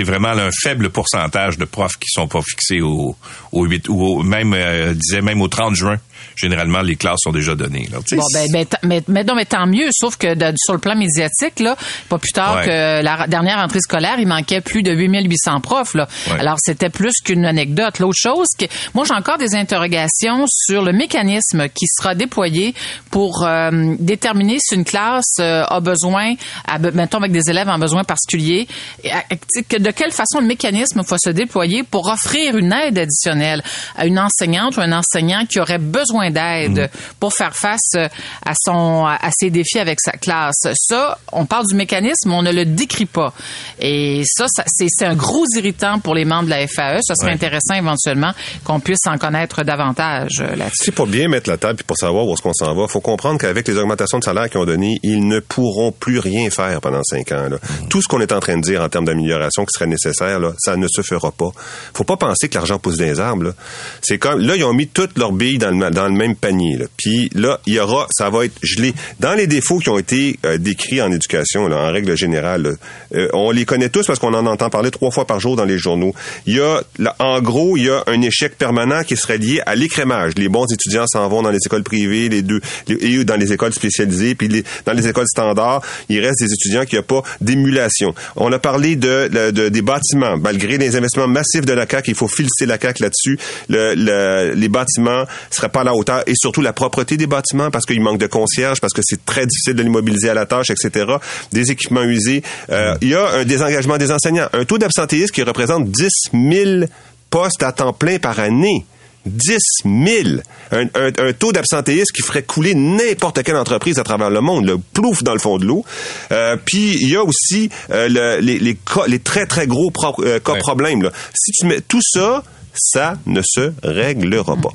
c'est 0.00 0.04
vraiment 0.10 0.28
un 0.28 0.50
faible 0.50 0.88
pourcentage 0.88 1.58
de 1.58 1.66
profs 1.66 1.98
qui 1.98 2.08
sont 2.08 2.26
pas 2.26 2.40
fixés 2.40 2.80
au, 2.80 3.14
au 3.52 3.64
8 3.66 3.88
ou 3.90 4.22
même 4.22 4.54
euh, 4.54 4.94
disait 4.94 5.20
même 5.20 5.42
au 5.42 5.48
30 5.48 5.74
juin 5.74 5.98
généralement 6.36 6.80
les 6.80 6.96
classes 6.96 7.20
sont 7.22 7.32
déjà 7.32 7.54
données. 7.54 7.88
Là. 7.90 7.98
Bon, 7.98 8.22
ben, 8.32 8.46
ben 8.52 8.66
mais, 8.82 9.02
mais, 9.08 9.24
non, 9.24 9.34
mais 9.34 9.44
tant 9.44 9.66
mieux, 9.66 9.88
sauf 9.92 10.16
que 10.16 10.34
sur 10.56 10.74
le 10.74 10.80
plan 10.80 10.96
médiatique, 10.96 11.60
là, 11.60 11.76
pas 12.08 12.18
plus 12.18 12.32
tard 12.32 12.62
que 12.62 13.02
la 13.02 13.26
dernière 13.26 13.58
entrée 13.58 13.80
scolaire, 13.80 14.16
il 14.18 14.26
manquait 14.26 14.60
plus 14.60 14.82
de 14.82 14.92
8800 14.92 15.60
profs. 15.60 15.94
Là. 15.94 16.08
Alors, 16.38 16.56
c'était 16.58 16.90
plus 16.90 17.12
qu'une 17.24 17.44
anecdote. 17.44 17.98
L'autre 17.98 18.18
chose, 18.18 18.48
que 18.58 18.66
moi, 18.94 19.04
j'ai 19.06 19.14
encore 19.14 19.38
des 19.38 19.54
interrogations 19.54 20.44
sur 20.46 20.82
le 20.82 20.92
mécanisme 20.92 21.68
qui 21.68 21.86
sera 21.86 22.14
déployé 22.14 22.74
pour 23.10 23.44
euh, 23.44 23.94
déterminer 23.98 24.58
si 24.60 24.74
une 24.74 24.84
classe 24.84 25.36
euh, 25.40 25.64
a 25.68 25.80
besoin, 25.80 26.34
à, 26.66 26.78
mettons 26.78 27.18
avec 27.18 27.32
des 27.32 27.50
élèves 27.50 27.68
en 27.68 27.78
besoin 27.78 28.04
particulier, 28.04 28.68
de 29.04 29.90
quelle 29.90 30.12
façon 30.12 30.40
le 30.40 30.46
mécanisme 30.46 31.02
va 31.02 31.16
se 31.22 31.30
déployer 31.30 31.82
pour 31.82 32.08
offrir 32.08 32.56
une 32.56 32.72
aide 32.72 32.98
additionnelle 32.98 33.62
à 33.96 34.06
une 34.06 34.18
enseignante 34.18 34.76
ou 34.76 34.80
un 34.80 34.92
enseignant 34.92 35.44
qui 35.46 35.60
aurait 35.60 35.78
besoin 35.78 36.09
d'aide 36.30 36.90
mm. 36.92 37.14
pour 37.18 37.32
faire 37.32 37.54
face 37.54 37.94
euh, 37.96 38.08
à 38.44 38.52
son 38.54 39.06
à 39.06 39.30
ses 39.32 39.50
défis 39.50 39.78
avec 39.78 40.00
sa 40.00 40.12
classe. 40.12 40.66
Ça, 40.74 41.18
on 41.32 41.46
parle 41.46 41.66
du 41.66 41.74
mécanisme, 41.74 42.32
on 42.32 42.42
ne 42.42 42.52
le 42.52 42.64
décrit 42.64 43.06
pas. 43.06 43.32
Et 43.78 44.22
ça, 44.26 44.46
c'est 44.66 45.06
un 45.06 45.14
gros 45.14 45.44
irritant 45.56 45.98
pour 45.98 46.14
les 46.14 46.24
membres 46.24 46.44
de 46.44 46.50
la 46.50 46.66
FAE. 46.66 47.00
Ça 47.02 47.14
serait 47.14 47.32
intéressant 47.32 47.74
éventuellement 47.74 48.32
qu'on 48.64 48.80
puisse 48.80 49.06
en 49.06 49.18
connaître 49.18 49.62
davantage 49.62 50.40
euh, 50.40 50.56
là-dessus. 50.56 50.84
C'est 50.84 50.94
pour 50.94 51.06
bien 51.06 51.28
mettre 51.28 51.48
la 51.48 51.56
table 51.56 51.78
et 51.80 51.84
pour 51.84 51.96
savoir 51.96 52.26
où 52.26 52.32
est-ce 52.34 52.42
qu'on 52.42 52.52
s'en 52.52 52.74
va. 52.74 52.86
Faut 52.88 53.00
comprendre 53.00 53.38
qu'avec 53.38 53.66
les 53.68 53.76
augmentations 53.76 54.18
de 54.18 54.24
salaire 54.24 54.48
qu'ils 54.50 54.60
ont 54.60 54.64
données, 54.66 54.98
ils 55.02 55.26
ne 55.26 55.40
pourront 55.40 55.92
plus 55.92 56.18
rien 56.18 56.50
faire 56.50 56.80
pendant 56.80 57.02
cinq 57.02 57.32
ans. 57.32 57.48
Mm. 57.48 57.88
Tout 57.88 58.02
ce 58.02 58.08
qu'on 58.08 58.20
est 58.20 58.32
en 58.32 58.40
train 58.40 58.56
de 58.56 58.62
dire 58.62 58.82
en 58.82 58.88
termes 58.88 59.04
d'amélioration 59.04 59.64
qui 59.64 59.72
serait 59.72 59.86
nécessaire, 59.86 60.38
là, 60.40 60.52
ça 60.58 60.76
ne 60.76 60.86
se 60.88 61.02
fera 61.02 61.30
pas. 61.30 61.50
Faut 61.94 62.04
pas 62.04 62.16
penser 62.16 62.48
que 62.48 62.54
l'argent 62.54 62.78
pousse 62.78 62.96
des 62.96 63.20
arbres. 63.20 63.54
C'est 64.02 64.18
comme 64.18 64.40
là, 64.40 64.56
ils 64.56 64.64
ont 64.64 64.72
mis 64.72 64.88
toutes 64.88 65.18
leurs 65.18 65.32
billes 65.32 65.58
dans 65.58 65.70
le, 65.70 65.90
dans 65.90 65.99
le 66.06 66.14
même 66.14 66.34
panier. 66.36 66.76
Là. 66.76 66.86
Puis 66.96 67.30
là, 67.34 67.60
il 67.66 67.74
y 67.74 67.80
aura, 67.80 68.06
ça 68.10 68.30
va 68.30 68.44
être 68.44 68.54
gelé. 68.62 68.94
Dans 69.18 69.34
les 69.34 69.46
défauts 69.46 69.78
qui 69.78 69.88
ont 69.88 69.98
été 69.98 70.38
euh, 70.44 70.58
décrits 70.58 71.02
en 71.02 71.10
éducation, 71.10 71.68
là, 71.68 71.76
en 71.76 71.92
règle 71.92 72.16
générale, 72.16 72.76
euh, 73.14 73.28
on 73.32 73.50
les 73.50 73.64
connaît 73.64 73.88
tous 73.88 74.06
parce 74.06 74.18
qu'on 74.18 74.34
en 74.34 74.46
entend 74.46 74.70
parler 74.70 74.90
trois 74.90 75.10
fois 75.10 75.26
par 75.26 75.40
jour 75.40 75.56
dans 75.56 75.64
les 75.64 75.78
journaux. 75.78 76.14
Il 76.46 76.56
y 76.56 76.60
a, 76.60 76.82
là, 76.98 77.14
en 77.18 77.40
gros, 77.40 77.76
il 77.76 77.84
y 77.84 77.90
a 77.90 78.02
un 78.06 78.20
échec 78.22 78.56
permanent 78.56 79.02
qui 79.02 79.16
serait 79.16 79.38
lié 79.38 79.60
à 79.66 79.74
l'écrémage. 79.74 80.32
Les 80.36 80.48
bons 80.48 80.66
étudiants 80.72 81.06
s'en 81.06 81.28
vont 81.28 81.42
dans 81.42 81.50
les 81.50 81.58
écoles 81.64 81.82
privées, 81.82 82.28
les 82.28 82.42
deux, 82.42 82.60
et 82.88 83.24
dans 83.24 83.36
les 83.36 83.52
écoles 83.52 83.72
spécialisées, 83.72 84.34
puis 84.34 84.48
les, 84.48 84.64
dans 84.86 84.92
les 84.92 85.08
écoles 85.08 85.26
standards, 85.26 85.82
il 86.08 86.20
reste 86.20 86.40
des 86.40 86.52
étudiants 86.52 86.84
qui 86.84 86.96
n'ont 86.96 87.02
pas 87.02 87.22
d'émulation. 87.40 88.14
On 88.36 88.52
a 88.52 88.58
parlé 88.58 88.96
de, 88.96 89.28
de, 89.28 89.68
des 89.68 89.82
bâtiments. 89.82 90.36
Malgré 90.36 90.78
les 90.78 90.96
investissements 90.96 91.28
massifs 91.28 91.64
de 91.64 91.72
la 91.72 91.86
CAC, 91.86 92.08
il 92.08 92.14
faut 92.14 92.28
filcer 92.28 92.66
la 92.66 92.78
CAC 92.78 93.00
là-dessus. 93.00 93.38
Le, 93.68 93.94
le, 93.94 94.54
les 94.54 94.68
bâtiments 94.68 95.24
seraient 95.50 95.68
pas 95.68 95.80
à 95.80 95.84
hauteur 95.94 96.22
et 96.26 96.34
surtout 96.34 96.60
la 96.60 96.72
propreté 96.72 97.16
des 97.16 97.26
bâtiments 97.26 97.70
parce 97.70 97.86
qu'il 97.86 98.00
manque 98.00 98.18
de 98.18 98.26
concierges, 98.26 98.80
parce 98.80 98.92
que 98.92 99.02
c'est 99.04 99.24
très 99.24 99.46
difficile 99.46 99.74
de 99.74 99.82
l'immobiliser 99.82 100.30
à 100.30 100.34
la 100.34 100.46
tâche, 100.46 100.70
etc. 100.70 101.06
Des 101.52 101.70
équipements 101.70 102.02
usés. 102.02 102.42
Euh, 102.70 102.94
il 103.00 103.08
y 103.08 103.14
a 103.14 103.28
un 103.30 103.44
désengagement 103.44 103.98
des 103.98 104.10
enseignants. 104.10 104.48
Un 104.52 104.64
taux 104.64 104.78
d'absentéisme 104.78 105.32
qui 105.32 105.42
représente 105.42 105.90
10 105.90 106.08
000 106.32 106.84
postes 107.30 107.62
à 107.62 107.72
temps 107.72 107.92
plein 107.92 108.18
par 108.18 108.38
année. 108.38 108.84
10 109.26 109.58
000. 109.84 110.40
Un, 110.72 111.32
taux 111.38 111.52
d'absentéisme 111.52 112.12
qui 112.14 112.22
ferait 112.22 112.42
couler 112.42 112.74
n'importe 112.74 113.42
quelle 113.42 113.56
entreprise 113.56 113.98
à 113.98 114.02
travers 114.02 114.30
le 114.30 114.40
monde, 114.40 114.66
le 114.66 114.78
plouf 114.78 115.22
dans 115.22 115.34
le 115.34 115.38
fond 115.38 115.58
de 115.58 115.66
l'eau. 115.66 115.84
Euh, 116.32 116.56
puis 116.64 116.96
il 117.00 117.10
y 117.10 117.16
a 117.16 117.22
aussi 117.22 117.68
euh, 117.90 118.08
les, 118.40 118.58
les, 118.58 119.18
très 119.18 119.46
très 119.46 119.66
gros 119.66 119.90
cas 119.90 120.54
problèmes. 120.56 121.02
Là. 121.02 121.12
Si 121.34 121.52
tu 121.52 121.66
mets 121.66 121.82
tout 121.82 122.00
ça, 122.02 122.42
ça 122.74 123.14
ne 123.26 123.42
se 123.44 123.72
réglera 123.82 124.56
pas. 124.56 124.72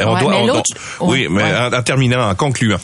On 0.00 0.18
doit, 0.20 0.62
oui, 1.00 1.26
mais 1.30 1.42
en, 1.42 1.82
terminant, 1.82 2.28
en 2.28 2.34
concluant. 2.34 2.78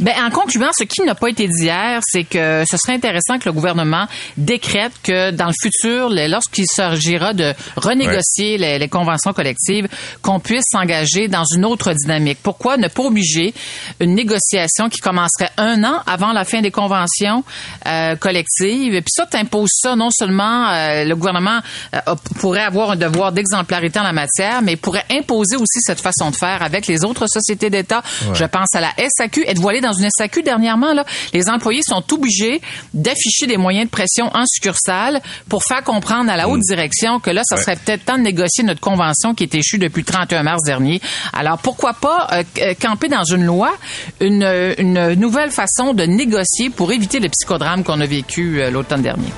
Ben, 0.00 0.12
en 0.24 0.30
concluant, 0.30 0.70
ce 0.76 0.84
qui 0.84 1.02
n'a 1.02 1.14
pas 1.14 1.28
été 1.28 1.48
dit 1.48 1.64
hier, 1.64 2.00
c'est 2.02 2.24
que 2.24 2.64
ce 2.68 2.76
serait 2.76 2.94
intéressant 2.94 3.38
que 3.38 3.46
le 3.46 3.52
gouvernement 3.52 4.06
décrète 4.36 4.92
que 5.02 5.30
dans 5.30 5.46
le 5.46 5.54
futur, 5.60 6.10
lorsqu'il 6.10 6.66
s'agira 6.66 7.32
de 7.32 7.52
renégocier 7.76 8.58
les, 8.58 8.78
les 8.78 8.88
conventions 8.88 9.32
collectives, 9.32 9.88
qu'on 10.22 10.40
puisse 10.40 10.64
s'engager 10.70 11.28
dans 11.28 11.44
une 11.44 11.64
autre 11.64 11.92
dynamique. 11.92 12.38
Pourquoi 12.42 12.76
ne 12.76 12.88
pas 12.88 13.02
obliger 13.02 13.54
une 14.00 14.14
négociation 14.14 14.88
qui 14.88 14.98
commencerait 14.98 15.50
un 15.56 15.82
an 15.84 16.02
avant 16.06 16.32
la 16.32 16.44
fin 16.44 16.60
des 16.60 16.70
conventions 16.70 17.44
euh, 17.86 18.16
collectives? 18.16 18.94
Et 18.94 19.00
puis 19.00 19.12
ça, 19.12 19.26
t'imposes 19.26 19.70
ça, 19.72 19.96
non 19.96 20.10
seulement 20.10 20.68
euh, 20.68 21.04
le 21.04 21.14
gouvernement 21.14 21.60
euh, 21.94 22.14
pourrait 22.40 22.62
avoir 22.62 22.92
un 22.92 22.96
devoir 22.96 23.32
d'exemplarité 23.32 23.98
en 23.98 24.04
la 24.04 24.12
matière, 24.12 24.62
mais 24.62 24.76
pourrait 24.76 25.04
imposer 25.10 25.56
aussi 25.56 25.80
cette 25.80 26.00
façon 26.00 26.30
de 26.30 26.36
faire 26.36 26.62
avec 26.62 26.86
les 26.86 27.04
autres 27.04 27.26
sociétés 27.26 27.70
d'État. 27.70 28.02
Je 28.34 28.44
pense 28.44 28.74
à 28.74 28.80
la 28.80 28.92
SAQ. 29.16 29.44
Êtes-vous 29.46 29.68
allé 29.68 29.80
dans 29.80 29.91
une 29.92 30.08
SAQ 30.10 30.42
dernièrement? 30.42 30.92
Là? 30.92 31.04
Les 31.32 31.48
employés 31.48 31.82
sont 31.82 32.02
obligés 32.12 32.60
d'afficher 32.94 33.46
des 33.46 33.56
moyens 33.56 33.86
de 33.86 33.90
pression 33.90 34.30
en 34.34 34.44
succursale 34.46 35.20
pour 35.48 35.62
faire 35.64 35.82
comprendre 35.82 36.30
à 36.30 36.36
la 36.36 36.48
haute 36.48 36.60
direction 36.60 37.20
que 37.20 37.30
là, 37.30 37.42
ça 37.44 37.56
serait 37.56 37.76
peut-être 37.76 38.04
temps 38.04 38.18
de 38.18 38.22
négocier 38.22 38.64
notre 38.64 38.80
convention 38.80 39.34
qui 39.34 39.44
est 39.44 39.54
échue 39.54 39.78
depuis 39.78 40.00
le 40.00 40.06
31 40.06 40.42
mars 40.42 40.62
dernier. 40.64 41.00
Alors, 41.32 41.58
pourquoi 41.58 41.94
pas 41.94 42.28
euh, 42.32 42.42
euh, 42.60 42.74
camper 42.80 43.08
dans 43.08 43.24
une 43.24 43.44
loi 43.44 43.72
une, 44.20 44.42
euh, 44.42 44.74
une 44.78 45.14
nouvelle 45.14 45.50
façon 45.50 45.94
de 45.94 46.04
négocier 46.04 46.70
pour 46.70 46.92
éviter 46.92 47.20
le 47.20 47.28
psychodrame 47.28 47.84
qu'on 47.84 48.00
a 48.00 48.06
vécu 48.06 48.60
euh, 48.60 48.70
l'automne 48.70 49.02
dernier? 49.02 49.28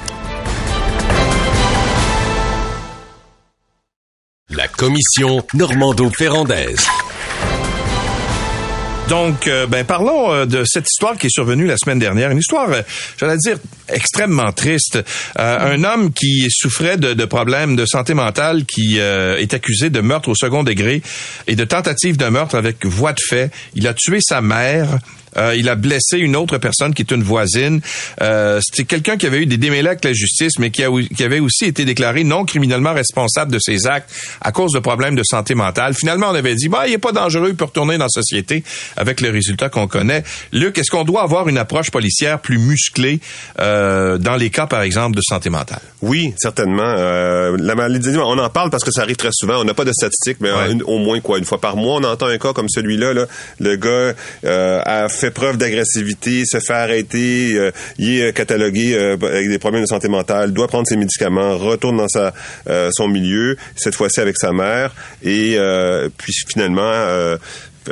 La 4.51 4.69
commission 4.69 5.45
Normando-Ferrandaise. 5.55 6.87
Donc, 9.09 9.49
euh, 9.49 9.67
ben 9.67 9.85
parlons 9.85 10.33
euh, 10.33 10.47
de 10.47 10.65
cette 10.65 10.87
histoire 10.89 11.19
qui 11.19 11.27
est 11.27 11.31
survenue 11.31 11.67
la 11.67 11.77
semaine 11.77 11.99
dernière. 11.99 12.31
Une 12.31 12.39
histoire, 12.39 12.71
euh, 12.71 12.81
j'allais 13.19 13.37
dire, 13.37 13.59
extrêmement 13.89 14.51
triste. 14.53 14.99
Un 15.37 15.85
homme 15.85 16.11
qui 16.13 16.47
souffrait 16.49 16.97
de, 16.97 17.13
de 17.13 17.25
problèmes 17.27 17.77
de 17.77 17.85
santé 17.85 18.15
mentale, 18.15 18.65
qui 18.65 18.97
est 18.99 19.53
accusé 19.53 19.91
de 19.91 20.01
meurtre 20.01 20.31
au 20.31 20.35
second 20.35 20.63
degré 20.63 21.03
et 21.47 21.55
de 21.55 21.65
tentative 21.65 22.17
de 22.17 22.25
meurtre 22.27 22.55
avec 22.55 22.87
voie 22.87 23.13
de 23.13 23.21
fait. 23.21 23.51
Il 23.75 23.87
a 23.87 23.93
tué 23.93 24.21
sa 24.23 24.41
mère. 24.41 24.99
Euh, 25.37 25.55
il 25.57 25.69
a 25.69 25.75
blessé 25.75 26.19
une 26.19 26.37
autre 26.37 26.59
personne 26.59 26.95
qui 26.95 27.03
est 27.03 27.11
une 27.11 27.23
voisine. 27.23 27.81
Euh, 28.23 28.61
C'était 28.63 28.85
quelqu'un 28.85 29.17
qui 29.17 29.27
avait 29.27 29.39
eu 29.39 29.47
des 29.47 29.57
démêlés 29.57 29.89
avec 29.89 30.05
la 30.05 30.13
justice, 30.13 30.59
mais 30.59 30.71
qui, 30.71 30.83
a, 30.85 30.89
qui 31.17 31.23
avait 31.25 31.41
aussi 31.41 31.65
été 31.67 31.85
déclaré 31.85 32.25
non 32.25 32.45
criminellement 32.45 32.93
responsable 32.95 33.53
de 33.53 33.59
ses 33.59 33.87
actes 33.87 34.11
à 34.41 34.53
cause 34.53 34.73
de 34.73 34.79
problèmes 34.79 35.15
de 35.17 35.23
santé 35.25 35.55
mentale. 35.55 35.95
Finalement, 35.95 36.29
on 36.31 36.35
avait 36.35 36.55
dit, 36.55 36.69
bah, 36.69 36.85
il 36.87 36.95
est 36.95 36.99
pas 36.99 37.13
dangereux, 37.13 37.49
il 37.51 37.57
peut 37.57 37.65
retourner 37.65 37.99
dans 37.99 38.05
la 38.05 38.09
société 38.09 38.63
avec 38.97 39.21
le 39.21 39.31
résultat 39.31 39.69
qu'on 39.69 39.87
connaît. 39.89 40.23
Luc, 40.53 40.79
est-ce 40.79 40.91
qu'on 40.91 41.05
doit 41.05 41.23
avoir 41.23 41.49
une 41.49 41.59
approche 41.59 41.91
policière 41.91 42.41
plus 42.41 42.59
musclée 42.59 43.21
euh, 43.61 44.19
dans 44.19 44.37
les 44.37 44.51
cas, 44.51 44.67
par 44.67 44.83
exemple, 44.83 45.17
de 45.17 45.23
santé 45.23 45.51
mentale? 45.51 45.81
Oui, 46.03 46.33
certainement. 46.37 46.83
Euh, 46.97 47.57
la 47.61 47.75
maladie, 47.75 48.17
on 48.17 48.39
en 48.39 48.51
parle 48.51 48.71
parce 48.71 48.85
que 48.85 48.91
ça 48.91 49.03
arrive 49.03 49.17
très 49.17 49.31
souvent. 49.33 49.61
On 49.61 49.65
n'a 49.65 49.75
pas 49.75 49.85
de 49.85 49.93
statistiques, 49.93 50.39
mais 50.41 50.51
Ouais. 50.53 50.73
une- 50.73 50.83
au 50.83 50.99
moins 50.99 51.21
quoi, 51.21 51.39
une 51.39 51.45
fois 51.45 51.61
par 51.61 51.77
mois, 51.77 51.97
on 52.01 52.05
entend 52.05 52.27
un 52.27 52.39
cas 52.39 52.53
comme 52.53 52.69
celui-là. 52.69 53.13
Là. 53.15 53.27
Le 53.61 53.77
gars 53.77 54.15
euh, 54.45 54.81
a 54.85 55.09
fait 55.09 55.24
preuve 55.31 55.57
d'agressivité, 55.57 56.45
se 56.45 56.61
fait 56.61 56.73
arrêter, 56.73 57.55
euh, 57.55 57.71
il 57.99 58.21
est 58.21 58.33
catalogué 58.33 58.95
euh, 58.95 59.15
avec 59.15 59.49
des 59.49 59.59
problèmes 59.59 59.83
de 59.83 59.89
santé 59.89 60.09
mentale, 60.09 60.53
doit 60.53 60.69
prendre 60.69 60.87
ses 60.87 60.97
médicaments, 60.97 61.57
retourne 61.57 61.97
dans 61.97 62.09
sa 62.09 62.33
euh, 62.69 62.91
son 62.93 63.09
milieu, 63.09 63.57
cette 63.77 63.95
fois-ci 63.95 64.21
avec 64.21 64.37
sa 64.37 64.53
mère, 64.53 64.95
et 65.23 65.57
euh, 65.59 66.09
puis 66.17 66.33
finalement. 66.49 67.37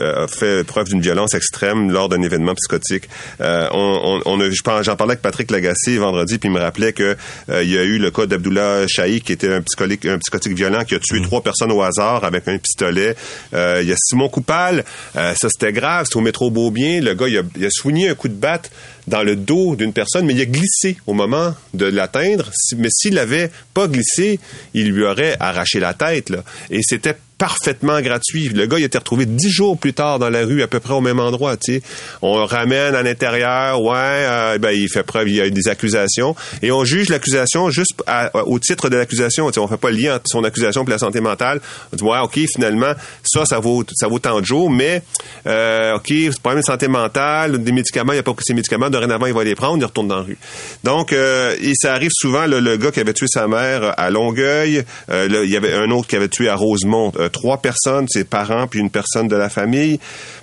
A 0.00 0.26
fait 0.26 0.64
preuve 0.64 0.88
d'une 0.88 1.00
violence 1.00 1.34
extrême 1.34 1.90
lors 1.90 2.08
d'un 2.08 2.22
événement 2.22 2.54
psychotique. 2.54 3.08
Euh, 3.40 3.68
on, 3.72 4.20
on, 4.24 4.38
on 4.38 4.40
a, 4.40 4.82
j'en 4.82 4.96
parlais 4.96 5.12
avec 5.12 5.22
Patrick 5.22 5.50
Lagacé 5.50 5.98
vendredi, 5.98 6.38
puis 6.38 6.48
il 6.48 6.52
me 6.52 6.60
rappelait 6.60 6.92
que 6.92 7.16
euh, 7.48 7.62
il 7.62 7.70
y 7.70 7.78
a 7.78 7.82
eu 7.82 7.98
le 7.98 8.10
cas 8.10 8.26
d'Abdullah 8.26 8.86
Chahi, 8.88 9.20
qui 9.20 9.32
était 9.32 9.52
un 9.52 9.60
psycholique, 9.62 10.06
un 10.06 10.18
psychotique 10.18 10.54
violent, 10.54 10.84
qui 10.84 10.94
a 10.94 10.98
tué 10.98 11.20
trois 11.22 11.42
personnes 11.42 11.72
au 11.72 11.82
hasard 11.82 12.24
avec 12.24 12.48
un 12.48 12.58
pistolet. 12.58 13.14
Euh, 13.54 13.80
il 13.82 13.88
y 13.88 13.92
a 13.92 13.96
Simon 13.98 14.28
Coupal, 14.28 14.84
euh, 15.16 15.34
ça 15.34 15.48
c'était 15.50 15.72
grave, 15.72 16.06
c'était 16.06 16.16
au 16.16 16.20
métro 16.20 16.50
Beaubien. 16.50 17.00
Le 17.00 17.14
gars, 17.14 17.28
il 17.28 17.38
a, 17.38 17.42
il 17.56 17.64
a 17.64 17.70
soigné 17.70 18.08
un 18.08 18.14
coup 18.14 18.28
de 18.28 18.34
batte 18.34 18.70
dans 19.06 19.22
le 19.22 19.36
dos 19.36 19.76
d'une 19.76 19.92
personne, 19.92 20.26
mais 20.26 20.34
il 20.34 20.40
a 20.40 20.44
glissé 20.44 20.96
au 21.06 21.12
moment 21.12 21.54
de 21.74 21.86
l'atteindre. 21.86 22.50
Mais 22.76 22.88
s'il 22.90 23.18
avait 23.18 23.50
pas 23.74 23.88
glissé, 23.88 24.38
il 24.74 24.90
lui 24.90 25.04
aurait 25.04 25.36
arraché 25.40 25.80
la 25.80 25.94
tête. 25.94 26.30
Là. 26.30 26.44
Et 26.70 26.80
c'était 26.82 27.16
parfaitement 27.42 28.00
gratuit. 28.00 28.50
Le 28.50 28.66
gars, 28.66 28.78
il 28.78 28.84
été 28.84 28.98
retrouvé 28.98 29.26
dix 29.26 29.50
jours 29.50 29.76
plus 29.76 29.92
tard 29.94 30.20
dans 30.20 30.30
la 30.30 30.44
rue, 30.44 30.62
à 30.62 30.68
peu 30.68 30.78
près 30.78 30.94
au 30.94 31.00
même 31.00 31.18
endroit. 31.18 31.56
Tu 31.56 31.74
sais. 31.74 31.82
On 32.22 32.38
le 32.38 32.44
ramène 32.44 32.94
à 32.94 33.02
l'intérieur, 33.02 33.82
ouais, 33.82 33.96
euh, 33.96 34.58
ben, 34.58 34.70
il 34.70 34.88
fait 34.88 35.02
preuve, 35.02 35.28
il 35.28 35.34
y 35.34 35.40
a 35.40 35.46
eu 35.48 35.50
des 35.50 35.66
accusations, 35.66 36.36
et 36.62 36.70
on 36.70 36.84
juge 36.84 37.08
l'accusation 37.08 37.68
juste 37.70 38.00
au 38.46 38.58
titre 38.60 38.88
de 38.90 38.96
l'accusation. 38.96 39.50
On 39.56 39.66
fait 39.66 39.76
pas 39.76 39.90
le 39.90 39.96
lien 39.96 40.14
entre 40.14 40.26
son 40.28 40.44
accusation 40.44 40.84
et 40.84 40.90
la 40.90 40.98
santé 40.98 41.20
mentale. 41.20 41.60
On 41.92 41.96
dit, 41.96 42.04
ouais, 42.04 42.18
ok, 42.22 42.38
finalement, 42.54 42.92
ça, 43.24 43.44
ça 43.44 43.58
vaut, 43.58 43.82
ça 43.92 44.06
vaut 44.06 44.20
tant 44.20 44.40
de 44.40 44.46
jours, 44.46 44.70
mais 44.70 45.02
euh, 45.48 45.96
ok, 45.96 46.12
problème 46.40 46.60
de 46.60 46.66
santé 46.66 46.86
mentale, 46.86 47.60
des 47.60 47.72
médicaments, 47.72 48.12
il 48.12 48.16
n'y 48.16 48.20
a 48.20 48.22
pas 48.22 48.34
que 48.34 48.44
ces 48.44 48.54
médicaments, 48.54 48.88
dorénavant, 48.92 49.26
il 49.26 49.34
va 49.34 49.42
les 49.42 49.56
prendre, 49.56 49.78
il 49.78 49.84
retourne 49.84 50.06
dans 50.06 50.16
la 50.16 50.22
rue. 50.22 50.38
Donc, 50.84 51.12
euh, 51.12 51.56
ça 51.74 51.92
arrive 51.94 52.10
souvent, 52.12 52.46
le, 52.46 52.76
gars 52.76 52.92
qui 52.92 53.00
avait 53.00 53.12
tué 53.12 53.26
sa 53.28 53.48
mère 53.48 53.94
à 53.98 54.10
Longueuil, 54.10 54.84
euh, 55.10 55.28
il 55.44 55.50
y 55.50 55.56
avait 55.56 55.72
un 55.74 55.90
autre 55.90 56.06
qui 56.06 56.14
avait 56.16 56.28
tué 56.28 56.48
à 56.48 56.54
Rosemont, 56.54 57.12
euh, 57.18 57.28
trois 57.28 57.58
personnes, 57.58 58.06
ses 58.08 58.22
parents, 58.24 58.66
puis 58.68 58.78
une 58.78 58.90
personne 58.90 59.26
de 59.26 59.36
la 59.36 59.48
famille. 59.48 59.98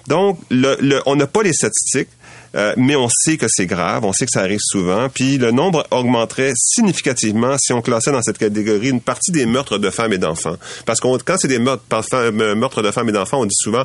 Donc, 0.08 0.40
le- 0.50 1.02
on 1.06 1.16
n'a 1.16 1.28
pas 1.28 1.44
les 1.44 1.54
statistiques. 1.54 2.10
Euh, 2.56 2.74
mais 2.78 2.96
on 2.96 3.08
sait 3.10 3.38
que 3.38 3.46
c'est 3.48 3.66
grave, 3.68 4.06
on 4.06 4.14
sait 4.14 4.26
que 4.26 4.32
ça 4.32 4.42
arrive 4.42 4.60
souvent, 4.62 5.08
puis 5.14 5.38
le 5.38 5.52
nombre 5.52 5.86
augmenterait 5.92 6.54
significativement 6.56 7.56
si 7.60 7.74
on 7.74 7.82
classait 7.82 8.12
dans 8.12 8.22
cette 8.24 8.38
catégorie 8.40 8.90
une 8.90 9.02
partie 9.02 9.32
des 9.32 9.46
meurtres 9.46 9.78
de 9.78 9.90
femmes 9.92 10.14
et 10.14 10.18
d'enfants. 10.18 10.56
Parce 10.86 11.00
que 11.00 11.08
quand 11.24 11.36
c'est 11.38 11.48
des 11.48 11.60
meurtres, 11.60 11.84
euh, 12.14 12.56
meurtres 12.56 12.82
de 12.82 12.92
femmes 12.92 13.10
et 13.10 13.12
d'enfants, 13.12 13.42
on 13.42 13.46
dit 13.46 13.56
souvent 13.56 13.84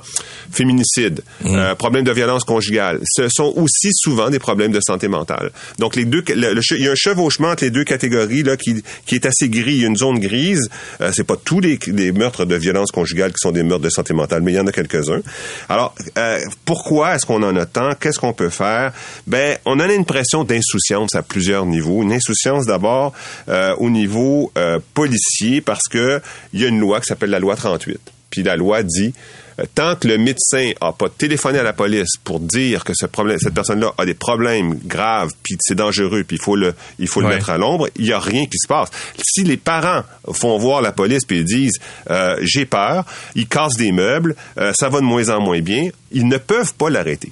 féminicide, 0.51 1.23
euh, 1.45 1.75
problème 1.75 2.05
de 2.05 2.13
violence 2.13 2.45
conjugale. 2.45 3.01
Ce 3.05 3.29
sont 3.29 3.53
aussi 3.57 3.91
souvent 3.93 4.31
des 4.31 4.39
problèmes 4.39 4.73
de 4.73 4.81
santé 4.81 5.09
mentale. 5.09 5.51
Donc 5.79 5.97
les 5.97 6.05
deux, 6.05 6.23
le- 6.29 6.55
le 6.55 6.61
che- 6.61 6.77
il 6.79 6.85
y 6.85 6.89
a 6.89 6.93
un 6.93 6.97
chevauchement 6.97 7.49
entre 7.49 7.65
les 7.65 7.71
deux 7.71 7.85
catégories 7.85 8.43
là 8.43 8.57
qui, 8.57 8.83
qui 9.07 9.15
est 9.17 9.27
assez 9.27 9.49
gris. 9.49 9.75
Il 9.75 9.83
y 9.83 9.85
a 9.85 9.89
une 9.89 9.97
zone 9.97 10.19
grise. 10.19 10.69
Euh, 11.01 11.11
c'est 11.15 11.25
pas 11.25 11.37
tous 11.37 11.61
les, 11.61 11.79
les 11.89 12.13
meurtres 12.13 12.45
de 12.45 12.55
violence 12.55 12.91
conjugale 12.91 13.31
qui 13.33 13.39
sont 13.41 13.53
des 13.53 13.63
meurtres 13.63 13.85
de 13.85 13.91
santé 13.91 14.15
mentale, 14.15 14.43
mais 14.43 14.53
il 14.53 14.57
y 14.57 14.61
en 14.61 14.67
a 14.67 14.73
quelques-uns. 14.73 15.21
Alors 15.69 15.95
euh, 16.19 16.39
pourquoi 16.65 17.15
est-ce 17.15 17.27
qu'on 17.27 17.43
en 17.43 17.57
a 17.57 17.67
tant? 17.67 17.95
Qu'est-ce 18.01 18.19
qu'on 18.19 18.33
peut 18.33 18.51
faire 18.55 18.93
Ben, 19.27 19.57
on 19.65 19.81
a 19.81 19.93
une 19.93 20.05
pression 20.05 20.45
d'insouciance 20.45 21.15
à 21.15 21.23
plusieurs 21.23 21.67
niveaux. 21.67 22.03
Une 22.03 22.13
insouciance 22.13 22.67
d'abord 22.67 23.13
euh, 23.49 23.75
au 23.79 23.91
niveau 23.91 24.53
euh, 24.57 24.79
policier 24.95 25.61
parce 25.61 25.89
que 25.91 26.21
il 26.53 26.61
y 26.61 26.65
a 26.65 26.69
une 26.69 26.81
loi 26.81 27.01
qui 27.01 27.07
s'appelle 27.07 27.31
la 27.31 27.39
loi 27.41 27.57
38. 27.57 27.99
Puis 28.31 28.43
la 28.43 28.57
loi 28.57 28.83
dit 28.83 29.15
euh, 29.61 29.65
tant 29.77 29.95
que 29.95 30.09
le 30.09 30.19
médecin 30.19 30.73
a 30.81 30.93
pas 30.93 31.09
téléphoné 31.09 31.61
à 31.61 31.63
la 31.63 31.73
police 31.73 32.17
pour 32.25 32.41
dire 32.41 32.83
que 32.83 32.93
ce 32.93 33.07
problème, 33.07 33.39
cette 33.41 33.55
personne-là 33.55 33.93
a 33.97 34.05
des 34.05 34.15
problèmes 34.15 34.75
graves, 34.85 35.31
puis 35.45 35.57
c'est 35.61 35.77
dangereux, 35.77 36.25
puis 36.27 36.37
il 36.39 36.43
faut 36.43 36.57
le, 36.57 36.75
il 36.99 37.07
faut 37.07 37.21
le 37.21 37.29
Ouais. 37.29 37.35
mettre 37.37 37.51
à 37.51 37.59
l'ombre, 37.59 37.89
il 37.95 38.07
y 38.07 38.13
a 38.13 38.19
rien 38.19 38.47
qui 38.47 38.59
se 38.59 38.67
passe. 38.67 38.89
Si 39.23 39.45
les 39.45 39.57
parents 39.57 40.03
font 40.33 40.59
voir 40.59 40.83
la 40.83 40.91
police 40.91 41.25
puis 41.25 41.39
ils 41.39 41.45
disent 41.45 41.79
euh, 42.11 42.37
j'ai 42.43 42.67
peur, 42.67 43.05
ils 43.37 43.47
cassent 43.47 43.77
des 43.77 43.93
meubles, 43.93 44.35
euh, 44.59 44.73
ça 44.75 44.89
va 44.89 44.99
de 44.99 45.05
moins 45.05 45.29
en 45.29 45.41
moins 45.41 45.61
bien, 45.61 45.89
ils 46.11 46.27
ne 46.27 46.39
peuvent 46.39 46.75
pas 46.75 46.91
l'arrêter. 46.91 47.31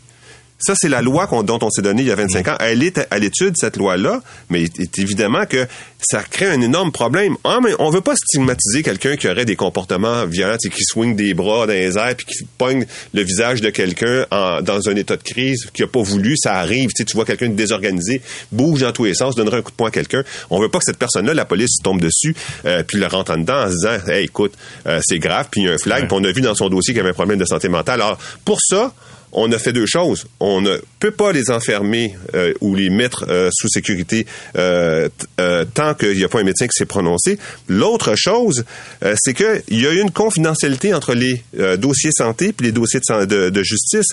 Ça, 0.62 0.74
c'est 0.76 0.88
la 0.88 1.02
loi 1.02 1.26
qu'on- 1.26 1.42
dont 1.42 1.58
on 1.62 1.70
s'est 1.70 1.82
donné 1.82 2.02
il 2.02 2.08
y 2.08 2.12
a 2.12 2.14
25 2.14 2.48
ans. 2.48 2.56
Elle 2.60 2.82
est 2.82 2.98
à, 2.98 3.06
à 3.10 3.18
l'étude, 3.18 3.54
cette 3.56 3.76
loi-là, 3.76 4.22
mais 4.48 4.62
il 4.62 4.82
est 4.82 4.98
évidemment 4.98 5.44
que 5.46 5.66
ça 6.02 6.22
crée 6.22 6.46
un 6.46 6.60
énorme 6.60 6.92
problème. 6.92 7.36
Ah, 7.44 7.58
mais 7.62 7.70
on 7.78 7.90
veut 7.90 8.00
pas 8.00 8.14
stigmatiser 8.16 8.82
quelqu'un 8.82 9.16
qui 9.16 9.28
aurait 9.28 9.44
des 9.44 9.56
comportements 9.56 10.26
violents, 10.26 10.56
sais, 10.58 10.68
qui 10.68 10.84
swing 10.84 11.16
des 11.16 11.34
bras 11.34 11.66
dans 11.66 11.72
les 11.72 11.96
airs 11.96 12.16
puis 12.16 12.26
qui 12.26 12.44
pogne 12.58 12.86
le 13.14 13.22
visage 13.22 13.60
de 13.60 13.70
quelqu'un 13.70 14.26
dans 14.30 14.88
un 14.88 14.96
état 14.96 15.16
de 15.16 15.22
crise 15.22 15.68
qui 15.72 15.82
a 15.82 15.86
pas 15.86 16.02
voulu, 16.02 16.36
ça 16.36 16.54
arrive. 16.54 16.90
Tu 16.90 16.98
sais, 16.98 17.04
tu 17.04 17.14
vois 17.14 17.24
quelqu'un 17.24 17.48
de 17.48 17.54
désorganisé, 17.54 18.20
bouge 18.50 18.80
dans 18.80 18.92
tous 18.92 19.04
les 19.04 19.14
sens, 19.14 19.34
donnerait 19.34 19.58
un 19.58 19.62
coup 19.62 19.70
de 19.70 19.76
poing 19.76 19.88
à 19.88 19.92
quelqu'un. 19.92 20.24
On 20.50 20.60
veut 20.60 20.68
pas 20.68 20.78
que 20.78 20.84
cette 20.84 20.98
personne-là, 20.98 21.34
la 21.34 21.44
police 21.44 21.76
tombe 21.82 22.00
dessus 22.00 22.34
euh, 22.64 22.82
puis 22.82 22.98
le 22.98 23.06
rentre 23.06 23.32
en 23.32 23.38
dedans 23.38 23.62
en 23.62 23.66
se 23.68 23.74
disant, 23.74 24.12
hey, 24.12 24.24
écoute, 24.24 24.54
euh, 24.86 25.00
c'est 25.02 25.18
grave, 25.18 25.48
puis 25.50 25.62
il 25.62 25.66
y 25.66 25.70
a 25.70 25.74
un 25.74 25.78
flag, 25.78 26.08
puis 26.08 26.18
on 26.18 26.24
a 26.24 26.32
vu 26.32 26.40
dans 26.40 26.54
son 26.54 26.68
dossier 26.68 26.94
qu'il 26.94 26.98
y 26.98 27.00
avait 27.00 27.10
un 27.10 27.14
problème 27.14 27.38
de 27.38 27.44
santé 27.44 27.68
mentale. 27.68 28.00
Alors, 28.00 28.18
pour 28.44 28.58
ça, 28.60 28.92
on 29.32 29.50
a 29.50 29.58
fait 29.58 29.72
deux 29.72 29.86
choses. 29.86 30.26
On 30.40 30.60
ne 30.60 30.78
peut 31.00 31.10
pas 31.10 31.32
les 31.32 31.50
enfermer 31.50 32.14
euh, 32.34 32.52
ou 32.60 32.74
les 32.74 32.90
mettre 32.90 33.24
euh, 33.28 33.50
sous 33.52 33.68
sécurité 33.68 34.26
euh, 34.56 35.08
euh, 35.40 35.64
tant 35.92 35.98
qu'il 35.98 36.16
n'y 36.16 36.24
a 36.24 36.28
pas 36.28 36.40
un 36.40 36.44
médecin 36.44 36.66
qui 36.66 36.72
s'est 36.76 36.86
prononcé. 36.86 37.38
L'autre 37.68 38.14
chose, 38.16 38.64
euh, 39.04 39.14
c'est 39.18 39.34
qu'il 39.34 39.62
y 39.80 39.86
a 39.86 39.92
eu 39.92 40.00
une 40.00 40.10
confidentialité 40.10 40.94
entre 40.94 41.14
les 41.14 41.42
euh, 41.58 41.76
dossiers 41.76 42.10
santé 42.12 42.48
et 42.48 42.62
les 42.62 42.72
dossiers 42.72 43.00
de, 43.00 43.04
san- 43.04 43.26
de- 43.26 43.50
de 43.50 43.62
justice, 43.62 44.06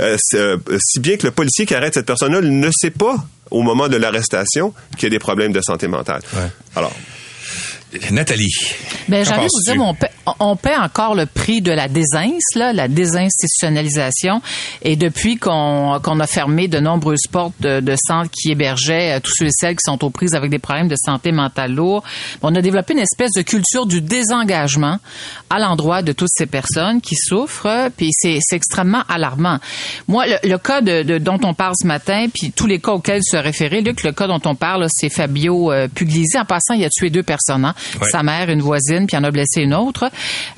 euh, 0.00 0.16
euh, 0.34 0.56
si 0.80 1.00
bien 1.00 1.16
que 1.16 1.26
le 1.26 1.30
policier 1.32 1.66
qui 1.66 1.74
arrête 1.74 1.94
cette 1.94 2.06
personne-là 2.06 2.40
ne 2.40 2.70
sait 2.72 2.90
pas 2.90 3.16
au 3.50 3.62
moment 3.62 3.88
de 3.88 3.96
l'arrestation 3.96 4.72
qu'il 4.96 5.04
y 5.04 5.06
a 5.06 5.10
des 5.10 5.18
problèmes 5.18 5.52
de 5.52 5.60
santé 5.60 5.86
mentale. 5.88 6.22
Ouais. 6.34 6.48
Alors, 6.76 6.92
Nathalie. 8.10 8.52
Ben, 9.08 9.24
qu'en 9.24 9.30
j'ai 9.30 9.36
envie 9.36 9.46
de 9.46 9.50
vous 9.52 9.72
dire, 9.72 9.94
on 10.40 10.56
paie 10.56 10.76
encore 10.76 11.14
le 11.14 11.26
prix 11.26 11.60
de 11.60 11.72
la 11.72 11.88
désince, 11.88 12.42
là, 12.54 12.72
la 12.72 12.88
désinstitutionnalisation. 12.88 14.40
Et 14.82 14.96
depuis 14.96 15.36
qu'on 15.36 15.94
a 15.98 16.26
fermé 16.26 16.68
de 16.68 16.80
nombreuses 16.80 17.26
portes 17.30 17.54
de, 17.60 17.80
de 17.80 17.94
centres 17.96 18.30
qui 18.30 18.50
hébergeaient 18.50 19.16
euh, 19.16 19.20
tous 19.20 19.32
ceux 19.36 19.46
et 19.46 19.52
celles 19.52 19.76
qui 19.76 19.84
sont 19.84 20.02
aux 20.04 20.10
prises 20.10 20.34
avec 20.34 20.50
des 20.50 20.58
problèmes 20.58 20.88
de 20.88 20.96
santé 20.96 21.32
mentale 21.32 21.72
lourds, 21.72 22.02
on 22.42 22.54
a 22.54 22.62
développé 22.62 22.94
une 22.94 23.00
espèce 23.00 23.32
de 23.32 23.42
culture 23.42 23.86
du 23.86 24.00
désengagement 24.00 24.98
à 25.50 25.58
l'endroit 25.58 26.02
de 26.02 26.12
toutes 26.12 26.32
ces 26.32 26.46
personnes 26.46 27.00
qui 27.00 27.16
souffrent. 27.16 27.90
Puis 27.96 28.10
c'est 28.12 28.40
extrêmement 28.52 29.02
alarmant. 29.08 29.58
Moi, 30.08 30.26
le, 30.26 30.48
le 30.48 30.58
cas 30.58 30.80
de, 30.80 31.02
de, 31.02 31.18
dont 31.18 31.38
on 31.44 31.54
parle 31.54 31.74
ce 31.80 31.86
matin, 31.86 32.26
puis 32.32 32.52
tous 32.52 32.66
les 32.66 32.78
cas 32.78 32.92
auxquels 32.92 33.22
se 33.22 33.36
référer, 33.36 33.80
Luc, 33.80 34.02
le 34.02 34.12
cas 34.12 34.26
dont 34.26 34.40
on 34.44 34.54
parle, 34.54 34.86
c'est 34.88 35.08
Fabio 35.08 35.72
euh, 35.72 35.88
Puglisi. 35.88 36.38
En 36.38 36.44
passant, 36.44 36.74
il 36.74 36.84
a 36.84 36.88
tué 36.90 37.10
deux 37.10 37.22
personnes. 37.22 37.64
Hein? 37.64 37.74
Sa 38.10 38.22
mère, 38.22 38.50
une 38.50 38.62
voisine, 38.62 39.06
puis 39.06 39.16
en 39.16 39.24
a 39.24 39.30
blessé 39.30 39.62
une 39.62 39.74
autre. 39.74 40.10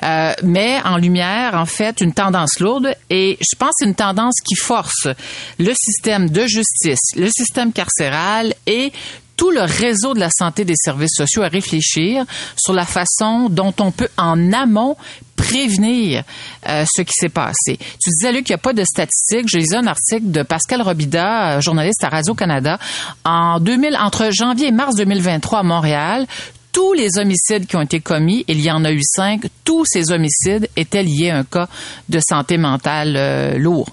Euh, 0.03 0.33
mais 0.43 0.81
en 0.85 0.97
lumière, 0.97 1.55
en 1.55 1.67
fait, 1.67 2.01
une 2.01 2.13
tendance 2.13 2.61
lourde. 2.61 2.95
Et 3.11 3.39
je 3.41 3.57
pense 3.57 3.75
une 3.83 3.95
tendance 3.95 4.37
qui 4.45 4.55
force 4.55 5.09
le 5.59 5.73
système 5.75 6.31
de 6.31 6.47
justice, 6.47 7.15
le 7.17 7.29
système 7.29 7.73
carcéral 7.73 8.55
et 8.67 8.93
tout 9.37 9.51
le 9.51 9.63
réseau 9.63 10.15
de 10.15 10.21
la 10.21 10.31
santé 10.31 10.65
des 10.65 10.77
services 10.77 11.15
sociaux 11.15 11.43
à 11.43 11.49
réfléchir 11.49 12.25
sur 12.57 12.73
la 12.73 12.87
façon 12.87 13.49
dont 13.51 13.75
on 13.81 13.91
peut 13.91 14.09
en 14.17 14.53
amont 14.53 14.97
prévenir 15.37 16.25
euh, 16.67 16.85
ce 16.91 17.03
qui 17.03 17.13
s'est 17.13 17.29
passé. 17.29 17.79
Tu 17.79 18.11
disais, 18.11 18.33
Luc, 18.33 18.45
qu'il 18.45 18.55
n'y 18.55 18.59
a 18.59 18.63
pas 18.63 18.73
de 18.73 18.85
statistiques. 18.85 19.49
Je 19.49 19.59
lisais 19.59 19.77
un 19.77 19.87
article 19.87 20.31
de 20.31 20.43
Pascal 20.43 20.81
Robida, 20.81 21.61
journaliste 21.61 22.03
à 22.05 22.09
Radio-Canada, 22.09 22.79
en 23.25 23.61
2000, 23.61 23.97
entre 23.99 24.31
janvier 24.33 24.69
et 24.69 24.73
mars 24.73 24.97
2023 24.97 25.59
à 25.59 25.63
Montréal. 25.63 26.27
Tous 26.77 26.93
les 26.93 27.17
homicides 27.19 27.67
qui 27.67 27.75
ont 27.77 27.81
été 27.81 28.01
commis, 28.01 28.45
il 28.49 28.61
y 28.61 28.71
en 28.71 28.85
a 28.85 28.93
eu 28.93 29.01
cinq, 29.03 29.47
tous 29.65 29.87
ces 29.87 30.13
homicides 30.13 30.69
étaient 30.77 31.03
liés 31.03 31.31
à 31.31 31.39
un 31.39 31.45
cas 31.45 31.71
de 32.11 32.19
santé 32.21 32.59
mentale 32.59 33.17
euh, 33.17 33.57
lourd 33.57 33.89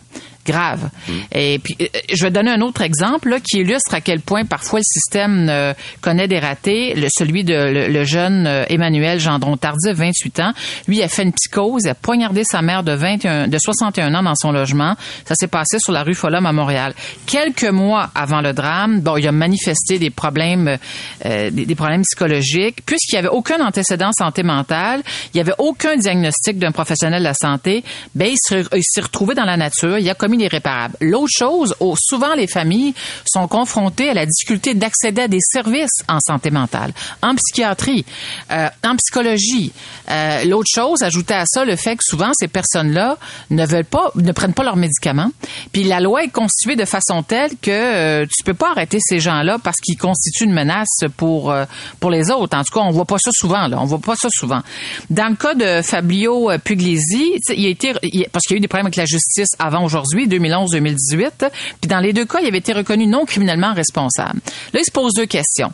grave. 0.45 0.89
Et 1.31 1.59
puis, 1.59 1.75
euh, 1.81 1.85
je 2.13 2.23
vais 2.23 2.31
donner 2.31 2.51
un 2.51 2.61
autre 2.61 2.81
exemple 2.81 3.29
là, 3.29 3.39
qui 3.39 3.59
illustre 3.59 3.93
à 3.93 4.01
quel 4.01 4.19
point 4.19 4.45
parfois 4.45 4.79
le 4.79 4.83
système 4.83 5.47
euh, 5.49 5.73
connaît 6.01 6.27
des 6.27 6.39
ratés. 6.39 6.93
Le, 6.95 7.07
celui 7.09 7.43
de 7.43 7.53
le, 7.53 7.87
le 7.87 8.03
jeune 8.03 8.45
euh, 8.47 8.65
Emmanuel 8.69 9.19
Gendron 9.19 9.57
Tardif, 9.57 9.93
28 9.93 10.39
ans. 10.39 10.53
Lui, 10.87 10.97
il 10.97 11.03
a 11.03 11.07
fait 11.07 11.23
une 11.23 11.33
psychose, 11.33 11.83
il 11.85 11.89
a 11.89 11.95
poignardé 11.95 12.43
sa 12.43 12.61
mère 12.61 12.83
de 12.83 12.93
21, 12.93 13.47
de 13.47 13.57
61 13.57 14.13
ans 14.15 14.23
dans 14.23 14.35
son 14.35 14.51
logement. 14.51 14.95
Ça 15.25 15.35
s'est 15.35 15.47
passé 15.47 15.79
sur 15.79 15.93
la 15.93 16.03
rue 16.03 16.15
Folum 16.15 16.45
à 16.45 16.51
Montréal. 16.51 16.93
Quelques 17.25 17.63
mois 17.63 18.09
avant 18.15 18.41
le 18.41 18.53
drame, 18.53 19.01
bon, 19.01 19.17
il 19.17 19.27
a 19.27 19.31
manifesté 19.31 19.99
des 19.99 20.09
problèmes, 20.09 20.77
euh, 21.25 21.49
des, 21.49 21.65
des 21.65 21.75
problèmes 21.75 22.03
psychologiques, 22.03 22.79
puisqu'il 22.85 23.15
n'y 23.15 23.19
avait 23.19 23.29
aucun 23.29 23.65
antécédent 23.65 24.11
santé 24.17 24.43
mentale, 24.43 25.01
il 25.33 25.37
n'y 25.37 25.41
avait 25.41 25.55
aucun 25.57 25.95
diagnostic 25.95 26.57
d'un 26.57 26.71
professionnel 26.71 27.19
de 27.19 27.27
la 27.27 27.33
santé. 27.33 27.83
Ben, 28.15 28.29
il 28.29 28.37
s'est 28.37 28.63
il 28.75 28.83
s'est 28.83 29.01
retrouvé 29.01 29.35
dans 29.35 29.45
la 29.45 29.57
nature, 29.57 29.97
il 29.97 30.09
a 30.09 30.15
commis 30.15 30.32
l'irréparable. 30.37 30.95
L'autre 31.01 31.31
chose, 31.31 31.75
oh, 31.79 31.95
souvent 31.97 32.33
les 32.35 32.47
familles 32.47 32.93
sont 33.25 33.47
confrontées 33.47 34.09
à 34.09 34.13
la 34.13 34.25
difficulté 34.25 34.73
d'accéder 34.73 35.23
à 35.23 35.27
des 35.27 35.39
services 35.41 36.03
en 36.07 36.19
santé 36.19 36.51
mentale, 36.51 36.93
en 37.21 37.35
psychiatrie, 37.35 38.05
euh, 38.51 38.67
en 38.83 38.95
psychologie. 38.95 39.71
Euh, 40.09 40.43
L'autre 40.45 40.69
chose, 40.73 41.01
ajouter 41.03 41.33
à 41.33 41.45
ça 41.45 41.65
le 41.65 41.75
fait 41.75 41.95
que 41.95 42.03
souvent 42.03 42.31
ces 42.33 42.47
personnes-là 42.47 43.17
ne 43.49 43.65
veulent 43.65 43.85
pas, 43.85 44.11
ne 44.15 44.31
prennent 44.31 44.53
pas 44.53 44.63
leurs 44.63 44.75
médicaments. 44.75 45.31
Puis 45.71 45.83
la 45.83 45.99
loi 45.99 46.23
est 46.23 46.29
constituée 46.29 46.75
de 46.75 46.85
façon 46.85 47.23
telle 47.23 47.51
que 47.61 47.71
euh, 47.71 48.25
tu 48.25 48.43
peux 48.43 48.53
pas 48.53 48.71
arrêter 48.71 48.97
ces 49.01 49.19
gens-là 49.19 49.57
parce 49.63 49.77
qu'ils 49.77 49.97
constituent 49.97 50.45
une 50.45 50.53
menace 50.53 50.99
pour 51.17 51.51
euh, 51.51 51.65
pour 51.99 52.11
les 52.11 52.31
autres. 52.31 52.57
En 52.57 52.63
tout 52.63 52.73
cas, 52.73 52.81
on 52.81 52.91
voit 52.91 53.05
pas 53.05 53.17
ça 53.17 53.31
souvent. 53.33 53.69
On 53.71 53.85
voit 53.85 53.99
pas 53.99 54.15
ça 54.15 54.29
souvent. 54.31 54.61
Dans 55.09 55.29
le 55.29 55.35
cas 55.35 55.55
de 55.55 55.81
Fabio 55.81 56.51
Puglisi, 56.63 57.39
il 57.49 57.65
a 57.65 57.69
été 57.69 57.93
parce 58.31 58.45
qu'il 58.45 58.55
y 58.55 58.55
a 58.55 58.57
eu 58.57 58.61
des 58.61 58.67
problèmes 58.67 58.87
avec 58.87 58.95
la 58.95 59.05
justice 59.05 59.49
avant 59.59 59.83
aujourd'hui, 59.83 60.22
2011-2018. 60.27 61.49
Puis 61.81 61.87
dans 61.87 61.99
les 61.99 62.13
deux 62.13 62.25
cas, 62.25 62.39
il 62.41 62.47
avait 62.47 62.57
été 62.57 62.73
reconnu 62.73 63.07
non 63.07 63.25
criminellement 63.25 63.73
responsable. 63.73 64.39
Là, 64.73 64.79
il 64.79 64.85
se 64.85 64.91
pose 64.91 65.13
deux 65.13 65.25
questions 65.25 65.71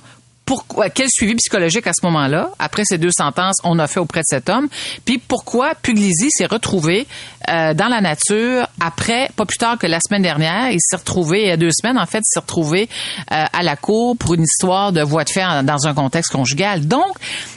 pourquoi, 0.49 0.89
quel 0.89 1.07
suivi 1.11 1.35
psychologique 1.35 1.85
à 1.85 1.91
ce 1.93 2.03
moment-là, 2.07 2.49
après 2.57 2.83
ces 2.83 2.97
deux 2.97 3.11
sentences, 3.15 3.57
on 3.63 3.77
a 3.77 3.85
fait 3.85 3.99
auprès 3.99 4.21
de 4.21 4.25
cet 4.25 4.49
homme, 4.49 4.67
puis 5.05 5.19
pourquoi 5.19 5.75
Puglisi 5.75 6.31
s'est 6.31 6.47
retrouvé 6.47 7.05
euh, 7.49 7.75
dans 7.75 7.87
la 7.87 8.01
nature 8.01 8.67
après, 8.79 9.29
pas 9.35 9.45
plus 9.45 9.59
tard 9.59 9.77
que 9.77 9.85
la 9.85 9.99
semaine 9.99 10.23
dernière, 10.23 10.71
il 10.71 10.79
s'est 10.81 10.95
retrouvé, 10.95 11.41
il 11.43 11.47
y 11.49 11.51
a 11.51 11.57
deux 11.57 11.69
semaines 11.69 11.99
en 11.99 12.07
fait, 12.07 12.17
il 12.17 12.33
s'est 12.33 12.39
retrouvé 12.39 12.89
euh, 13.31 13.45
à 13.53 13.61
la 13.61 13.75
cour 13.75 14.17
pour 14.17 14.33
une 14.33 14.41
histoire 14.41 14.91
de 14.91 15.03
voie 15.03 15.23
de 15.23 15.39
en- 15.39 15.61
dans 15.61 15.85
un 15.85 15.93
contexte 15.93 16.31
conjugal. 16.31 16.87
Donc, 16.87 17.15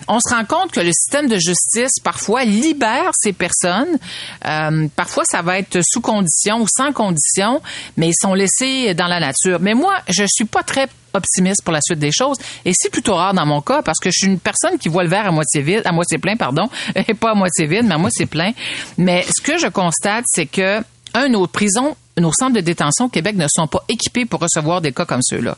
on 0.08 0.18
se 0.20 0.34
rend 0.34 0.44
compte 0.44 0.70
que 0.72 0.80
le 0.80 0.92
système 0.92 1.28
de 1.28 1.38
justice 1.38 1.92
parfois 2.04 2.44
libère 2.44 3.10
ces 3.18 3.32
personnes, 3.32 3.96
Euh, 4.44 4.88
parfois 4.96 5.24
ça 5.24 5.40
va 5.40 5.58
être 5.58 5.78
sous 5.82 6.00
condition 6.02 6.60
ou 6.60 6.66
sans 6.68 6.92
condition, 6.92 7.62
mais 7.96 8.08
ils 8.08 8.18
sont 8.20 8.34
laissés 8.34 8.92
dans 8.94 9.06
la 9.06 9.20
nature. 9.20 9.58
Mais 9.60 9.72
moi, 9.72 9.94
je 10.08 10.24
suis 10.28 10.44
pas 10.44 10.62
très 10.62 10.88
optimiste 11.14 11.62
pour 11.64 11.72
la 11.72 11.80
suite 11.80 11.98
des 11.98 12.12
choses. 12.12 12.38
Et 12.64 12.72
c'est 12.74 12.90
plutôt 12.90 13.14
rare 13.14 13.34
dans 13.34 13.46
mon 13.46 13.60
cas 13.60 13.82
parce 13.82 13.98
que 13.98 14.10
je 14.10 14.18
suis 14.18 14.26
une 14.26 14.38
personne 14.38 14.78
qui 14.78 14.88
voit 14.88 15.02
le 15.02 15.08
verre 15.08 15.26
à 15.26 15.32
moitié 15.32 15.62
vide, 15.62 15.82
à 15.84 15.92
moitié 15.92 16.18
plein, 16.18 16.36
pardon, 16.36 16.68
et 16.94 17.14
pas 17.14 17.30
à 17.30 17.34
moitié 17.34 17.66
vide, 17.66 17.84
mais 17.84 17.94
à 17.94 17.98
moitié 17.98 18.26
plein. 18.26 18.52
Mais 18.98 19.24
ce 19.24 19.42
que 19.42 19.58
je 19.58 19.68
constate, 19.68 20.24
c'est 20.26 20.46
que 20.46 20.80
un, 21.14 21.28
nos 21.28 21.46
prisons, 21.46 21.96
nos 22.20 22.32
centres 22.32 22.52
de 22.54 22.60
détention 22.60 23.06
au 23.06 23.08
Québec 23.08 23.36
ne 23.36 23.46
sont 23.48 23.66
pas 23.66 23.82
équipés 23.88 24.26
pour 24.26 24.40
recevoir 24.40 24.82
des 24.82 24.92
cas 24.92 25.06
comme 25.06 25.22
ceux-là. 25.22 25.56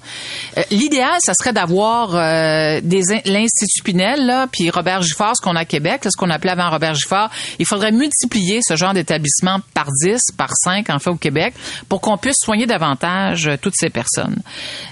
Euh, 0.57 0.63
L'idéal, 0.71 1.17
ça 1.19 1.35
serait 1.35 1.53
d'avoir 1.53 2.15
euh, 2.15 2.81
des 2.83 3.13
in- 3.13 3.21
l'Institut 3.25 3.83
Pinel, 3.83 4.25
là, 4.25 4.47
puis 4.47 4.71
Robert 4.71 5.03
Giffard, 5.03 5.37
ce 5.37 5.43
qu'on 5.43 5.57
a 5.57 5.61
à 5.61 5.65
Québec, 5.65 6.05
là, 6.05 6.11
ce 6.13 6.17
qu'on 6.17 6.31
appelait 6.31 6.53
avant 6.53 6.71
Robert 6.71 6.95
Giffard. 6.95 7.29
Il 7.59 7.67
faudrait 7.67 7.91
multiplier 7.91 8.61
ce 8.63 8.77
genre 8.77 8.93
d'établissement 8.95 9.59
par 9.75 9.87
10, 10.05 10.21
par 10.37 10.51
5, 10.55 10.91
en 10.91 10.99
fait, 11.01 11.11
au 11.11 11.17
Québec, 11.17 11.55
pour 11.89 12.01
qu'on 12.01 12.17
puisse 12.17 12.37
soigner 12.41 12.67
davantage 12.67 13.49
euh, 13.49 13.57
toutes 13.61 13.75
ces 13.77 13.91
personnes. 13.91 14.37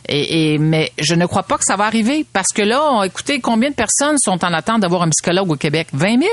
Et, 0.09 0.55
et- 0.55 0.59
mais 0.59 0.91
je 0.99 1.15
ne 1.15 1.27
crois 1.27 1.45
pas 1.45 1.59
que 1.59 1.65
ça 1.65 1.77
va 1.77 1.85
arriver, 1.85 2.27
parce 2.33 2.49
que 2.53 2.63
là, 2.63 3.05
écoutez, 3.05 3.39
combien 3.41 3.71
de 3.71 3.75
personnes 3.77 4.17
sont 4.19 4.45
en 4.45 4.53
attente 4.53 4.81
d'avoir 4.81 5.03
un 5.03 5.11
psychologue 5.11 5.51
au 5.53 5.57
Québec? 5.57 5.87
20 5.93 6.19
000? 6.19 6.31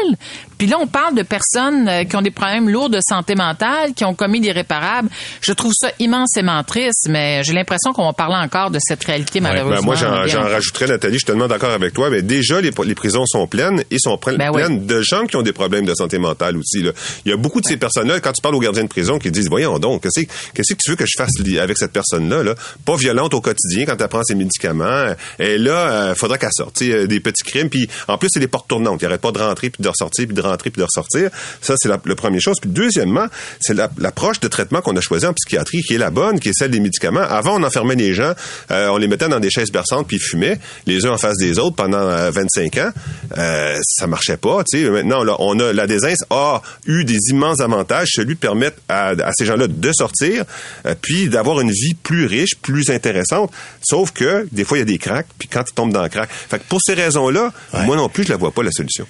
Puis 0.58 0.66
là, 0.68 0.78
on 0.82 0.88
parle 0.88 1.14
de 1.16 1.22
personnes 1.24 1.88
euh, 1.88 2.04
qui 2.04 2.16
ont 2.16 2.22
des 2.24 2.32
problèmes 2.32 2.68
lourds 2.68 2.90
de 2.90 3.00
santé 3.08 3.36
mentale, 3.36 3.94
qui 3.94 4.04
ont 4.06 4.16
commis 4.16 4.40
l'irréparable. 4.40 5.10
Je 5.42 5.52
trouve 5.54 5.74
ça 5.76 5.92
immensément 6.00 6.64
triste, 6.64 7.08
mais 7.10 7.42
j'ai 7.44 7.54
l'impression 7.54 7.92
qu'on 7.94 8.06
va 8.06 8.14
parler 8.14 8.36
encore 8.36 8.72
de 8.72 8.80
cette 8.82 9.04
réalité, 9.04 9.40
malheureusement. 9.40 9.78
Ben, 9.80 9.86
moi, 9.86 9.96
j'en, 9.96 10.28
j'en 10.28 10.44
rajouterais, 10.44 10.88
Nathalie, 10.88 11.14
je 11.16 11.20
suis 11.20 11.26
tellement 11.26 11.48
d'accord 11.48 11.72
avec 11.72 11.94
toi. 11.94 12.10
Mais 12.10 12.22
déjà, 12.22 12.62
les, 12.62 12.72
les 12.86 12.96
prisons 12.96 13.26
sont 13.26 13.48
pleines 13.48 13.84
et 13.92 13.98
sont 14.00 14.18
Ben 14.38 14.50
oui. 14.54 14.62
pleines 14.64 14.86
de 14.86 15.02
gens 15.02 15.26
qui 15.26 15.36
ont 15.36 15.42
des 15.42 15.54
problèmes 15.54 15.86
de 15.86 15.94
santé 15.96 16.18
mentale 16.18 16.58
aussi. 16.58 16.82
Là. 16.82 16.92
Il 17.26 17.32
y 17.32 17.34
a 17.34 17.38
beaucoup 17.38 17.62
de 17.62 17.66
ces 17.66 17.78
personnes-là, 17.78 18.20
quand 18.20 18.32
tu 18.34 18.42
parles 18.42 18.56
aux 18.56 18.60
gardiens 18.60 18.84
de 18.84 18.90
prison, 18.90 19.20
qui 19.20 19.32
disent, 19.32 19.50
voyons 19.50 19.78
donc, 19.80 20.04
qu'est-ce, 20.04 20.22
que- 20.26 20.32
qu'est-ce 20.54 20.74
que 20.74 20.80
tu 20.84 20.90
veux 20.92 20.96
que 20.96 21.06
je 21.08 21.14
fasse 21.18 21.32
avec 21.62 21.78
cette 21.78 21.92
personne-là? 21.94 22.44
Là? 22.44 22.56
Pas 22.86 22.96
violente 22.96 23.34
au 23.34 23.42
quotidien 23.42 23.86
quand 23.86 24.00
elle 24.00 24.08
prend 24.08 24.24
ses 24.24 24.36
médicaments. 24.36 25.14
Et 25.40 25.58
là, 25.58 25.90
euh, 25.92 26.16
faudra 26.16 26.38
qu'elle 26.38 26.50
sorte. 26.52 26.82
Euh, 26.82 27.08
des 27.08 27.20
petits 27.20 27.44
crimes. 27.44 27.70
Puis 27.70 27.88
en 28.08 28.18
plus, 28.18 28.30
c'est 28.32 28.40
des 28.40 28.48
portes 28.48 28.68
tournantes. 28.68 29.02
Il 29.02 29.08
n'y 29.10 29.18
pas 29.18 29.32
de 29.32 29.40
rentrer, 29.40 29.70
puis 29.70 29.82
de 29.84 29.88
ressortir, 29.90 30.26
puis 30.28 30.36
de 30.36 30.42
rentrer, 30.42 30.70
puis 30.70 30.80
de 30.80 30.86
ressortir. 30.86 31.30
Ça, 31.62 31.76
c'est 31.78 31.90
la, 31.90 32.00
la 32.06 32.16
première 32.16 32.42
chose. 32.42 32.58
Puis 32.62 32.70
deuxièmement, 32.70 33.26
c'est 33.60 33.74
la- 33.74 33.90
l'approche 33.98 34.40
de 34.40 34.48
traitement 34.48 34.82
qu'on 34.82 34.96
a 34.96 35.02
choisie 35.10 35.26
en 35.26 35.34
psychiatrie 35.34 35.82
qui 35.82 35.96
est 35.96 35.98
la 35.98 36.12
bonne, 36.12 36.40
qui 36.40 36.50
est 36.50 36.54
celle 36.54 36.72
des 36.72 36.80
médicaments. 36.80 37.20
Avant, 37.22 37.60
on 37.60 37.64
enfermait 37.64 37.96
les 37.96 38.14
gens, 38.14 38.34
euh, 38.72 38.88
on 38.90 38.98
les 38.98 39.08
mettait 39.08 39.28
dans 39.28 39.40
des 39.40 39.50
chaises 39.50 39.72
berçantes, 39.72 40.08
puis 40.08 40.18
ils 40.18 40.22
fumaient, 40.22 40.60
les 40.86 41.06
uns 41.06 41.12
en 41.12 41.18
face 41.18 41.38
des 41.38 41.58
autres 41.58 41.76
pendant 41.76 41.98
euh, 41.98 42.30
25 42.32 42.78
ans. 42.78 42.92
Euh, 43.38 43.78
ça 43.84 44.06
marchait 44.08 44.38
pas. 44.38 44.64
Tu 44.70 44.84
sais. 44.84 44.90
Maintenant, 44.90 45.24
là, 45.24 45.36
on 45.40 45.60
a 45.60 45.74
la 45.74 45.88
désince 45.88 46.24
a 46.30 46.62
eu 46.86 47.04
des 47.06 47.18
immenses 47.32 47.60
avantages, 47.60 48.10
celui 48.12 48.36
de 48.36 48.40
permettre 48.40 48.78
à, 48.88 49.10
à 49.10 49.32
ces 49.36 49.46
gens-là 49.46 49.68
de 49.68 49.92
sortir, 49.92 50.44
euh, 50.86 50.94
puis 51.02 51.28
d'avoir 51.30 51.60
une 51.62 51.72
vie 51.72 51.96
plus 51.96 52.26
riche, 52.28 52.56
plus 52.62 52.90
intéressante. 52.92 53.52
Sauf 53.82 54.12
que 54.12 54.48
des 54.52 54.64
fois, 54.64 54.78
il 54.78 54.82
y 54.82 54.84
a 54.84 54.86
des 54.86 54.98
cracks, 55.00 55.28
puis 55.40 55.48
quand 55.48 55.64
ils 55.68 55.74
tombent 55.74 55.94
dans 55.94 56.04
le 56.04 56.10
crack. 56.10 56.30
Fait 56.32 56.60
que 56.60 56.64
pour 56.70 56.80
ces 56.86 56.94
raisons-là, 56.94 57.52
Ouais. 57.74 57.86
moi 57.86 57.96
non 57.96 58.10
plus, 58.10 58.24
je 58.26 58.30
la 58.30 58.38
vois 58.38 58.52
pas 58.52 58.62
la 58.64 58.72
solution. 58.72 59.06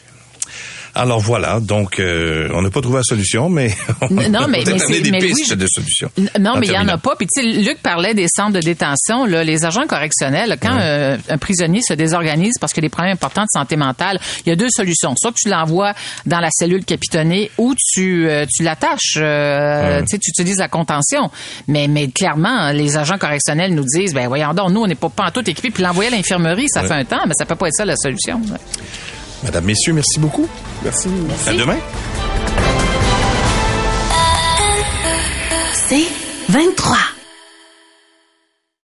Alors 0.96 1.20
voilà, 1.20 1.60
donc 1.60 2.00
euh, 2.00 2.50
on 2.54 2.62
n'a 2.62 2.70
pas 2.70 2.82
trouvé 2.82 2.98
la 2.98 3.04
solution, 3.04 3.50
mais 3.50 3.74
on 4.02 4.08
Non, 4.14 4.40
a 4.42 4.48
mais- 4.48 4.64
mais 4.66 4.70
amené 4.82 5.02
des 5.02 5.12
mais 5.12 5.22
oui, 5.22 5.30
pistes 5.30 5.50
je- 5.52 5.56
de 5.56 5.68
solutions. 5.68 6.10
N- 6.18 6.30
Non, 6.40 6.56
mais 6.58 6.68
il 6.68 6.74
y 6.74 6.78
en 6.78 6.88
a 6.88 6.98
pas. 6.98 7.16
Puis 7.16 7.28
tu 7.28 7.42
sais, 7.42 7.48
Luc 7.48 7.78
parlait 7.82 8.14
des 8.14 8.28
centres 8.28 8.54
de 8.54 8.60
détention. 8.60 9.26
Là, 9.26 9.44
les 9.44 9.66
agents 9.66 9.86
correctionnels, 9.88 10.58
quand 10.62 10.78
euh, 10.80 11.18
un 11.30 11.38
prisonnier 11.38 11.82
se 11.82 11.94
désorganise 11.94 12.56
parce 12.60 12.74
qu'il 12.74 12.82
a 12.84 12.88
des 12.88 12.90
problèmes 12.90 13.14
importants 13.14 13.44
de 13.44 13.48
santé 13.54 13.76
mentale, 13.76 14.20
il 14.46 14.50
y 14.50 14.52
a 14.52 14.56
deux 14.56 14.70
solutions. 14.70 15.14
Soit 15.16 15.32
tu 15.36 15.48
l'envoies 15.50 15.94
dans 16.26 16.40
la 16.40 16.50
cellule 16.52 16.84
capitonnée 16.86 17.52
ou 17.58 17.76
tu 17.94 18.28
euh, 18.28 18.46
tu 18.52 18.64
l'attaches. 18.64 19.18
euh, 19.18 20.02
Tu 20.02 20.08
sais, 20.12 20.18
tu 20.20 20.32
utilises 20.32 20.58
la 20.58 20.68
contention. 20.68 21.30
Mais 21.68 21.88
mais 21.88 22.08
clairement, 22.10 22.72
les 22.72 22.98
agents 22.98 23.18
correctionnels 23.18 23.74
nous 23.76 23.86
disent, 23.86 24.14
ben 24.14 24.28
voyons 24.28 24.54
donc, 24.54 24.72
nous 24.72 24.82
on 24.82 24.88
n'est 24.88 24.96
pas 24.96 25.10
pas 25.10 25.26
en 25.28 25.32
tout 25.32 25.48
équipés. 25.50 25.70
Puis 25.72 25.84
l'envoyer 25.84 26.12
à 26.12 26.16
l'infirmerie, 26.16 26.68
ça 26.68 26.84
fait 26.84 26.94
un 26.94 27.06
temps, 27.06 27.22
mais 27.28 27.34
ça 27.38 27.46
peut 27.46 27.56
pas 27.56 27.68
être 27.68 27.76
ça 27.76 27.86
la 27.86 27.96
solution. 27.96 28.42
Madame, 29.44 29.66
messieurs, 29.66 29.94
merci 29.94 30.20
beaucoup. 30.20 30.48
Merci. 30.84 31.10
À 31.48 31.54
demain. 31.54 31.78
C'est 35.74 36.08
23. 36.50 36.98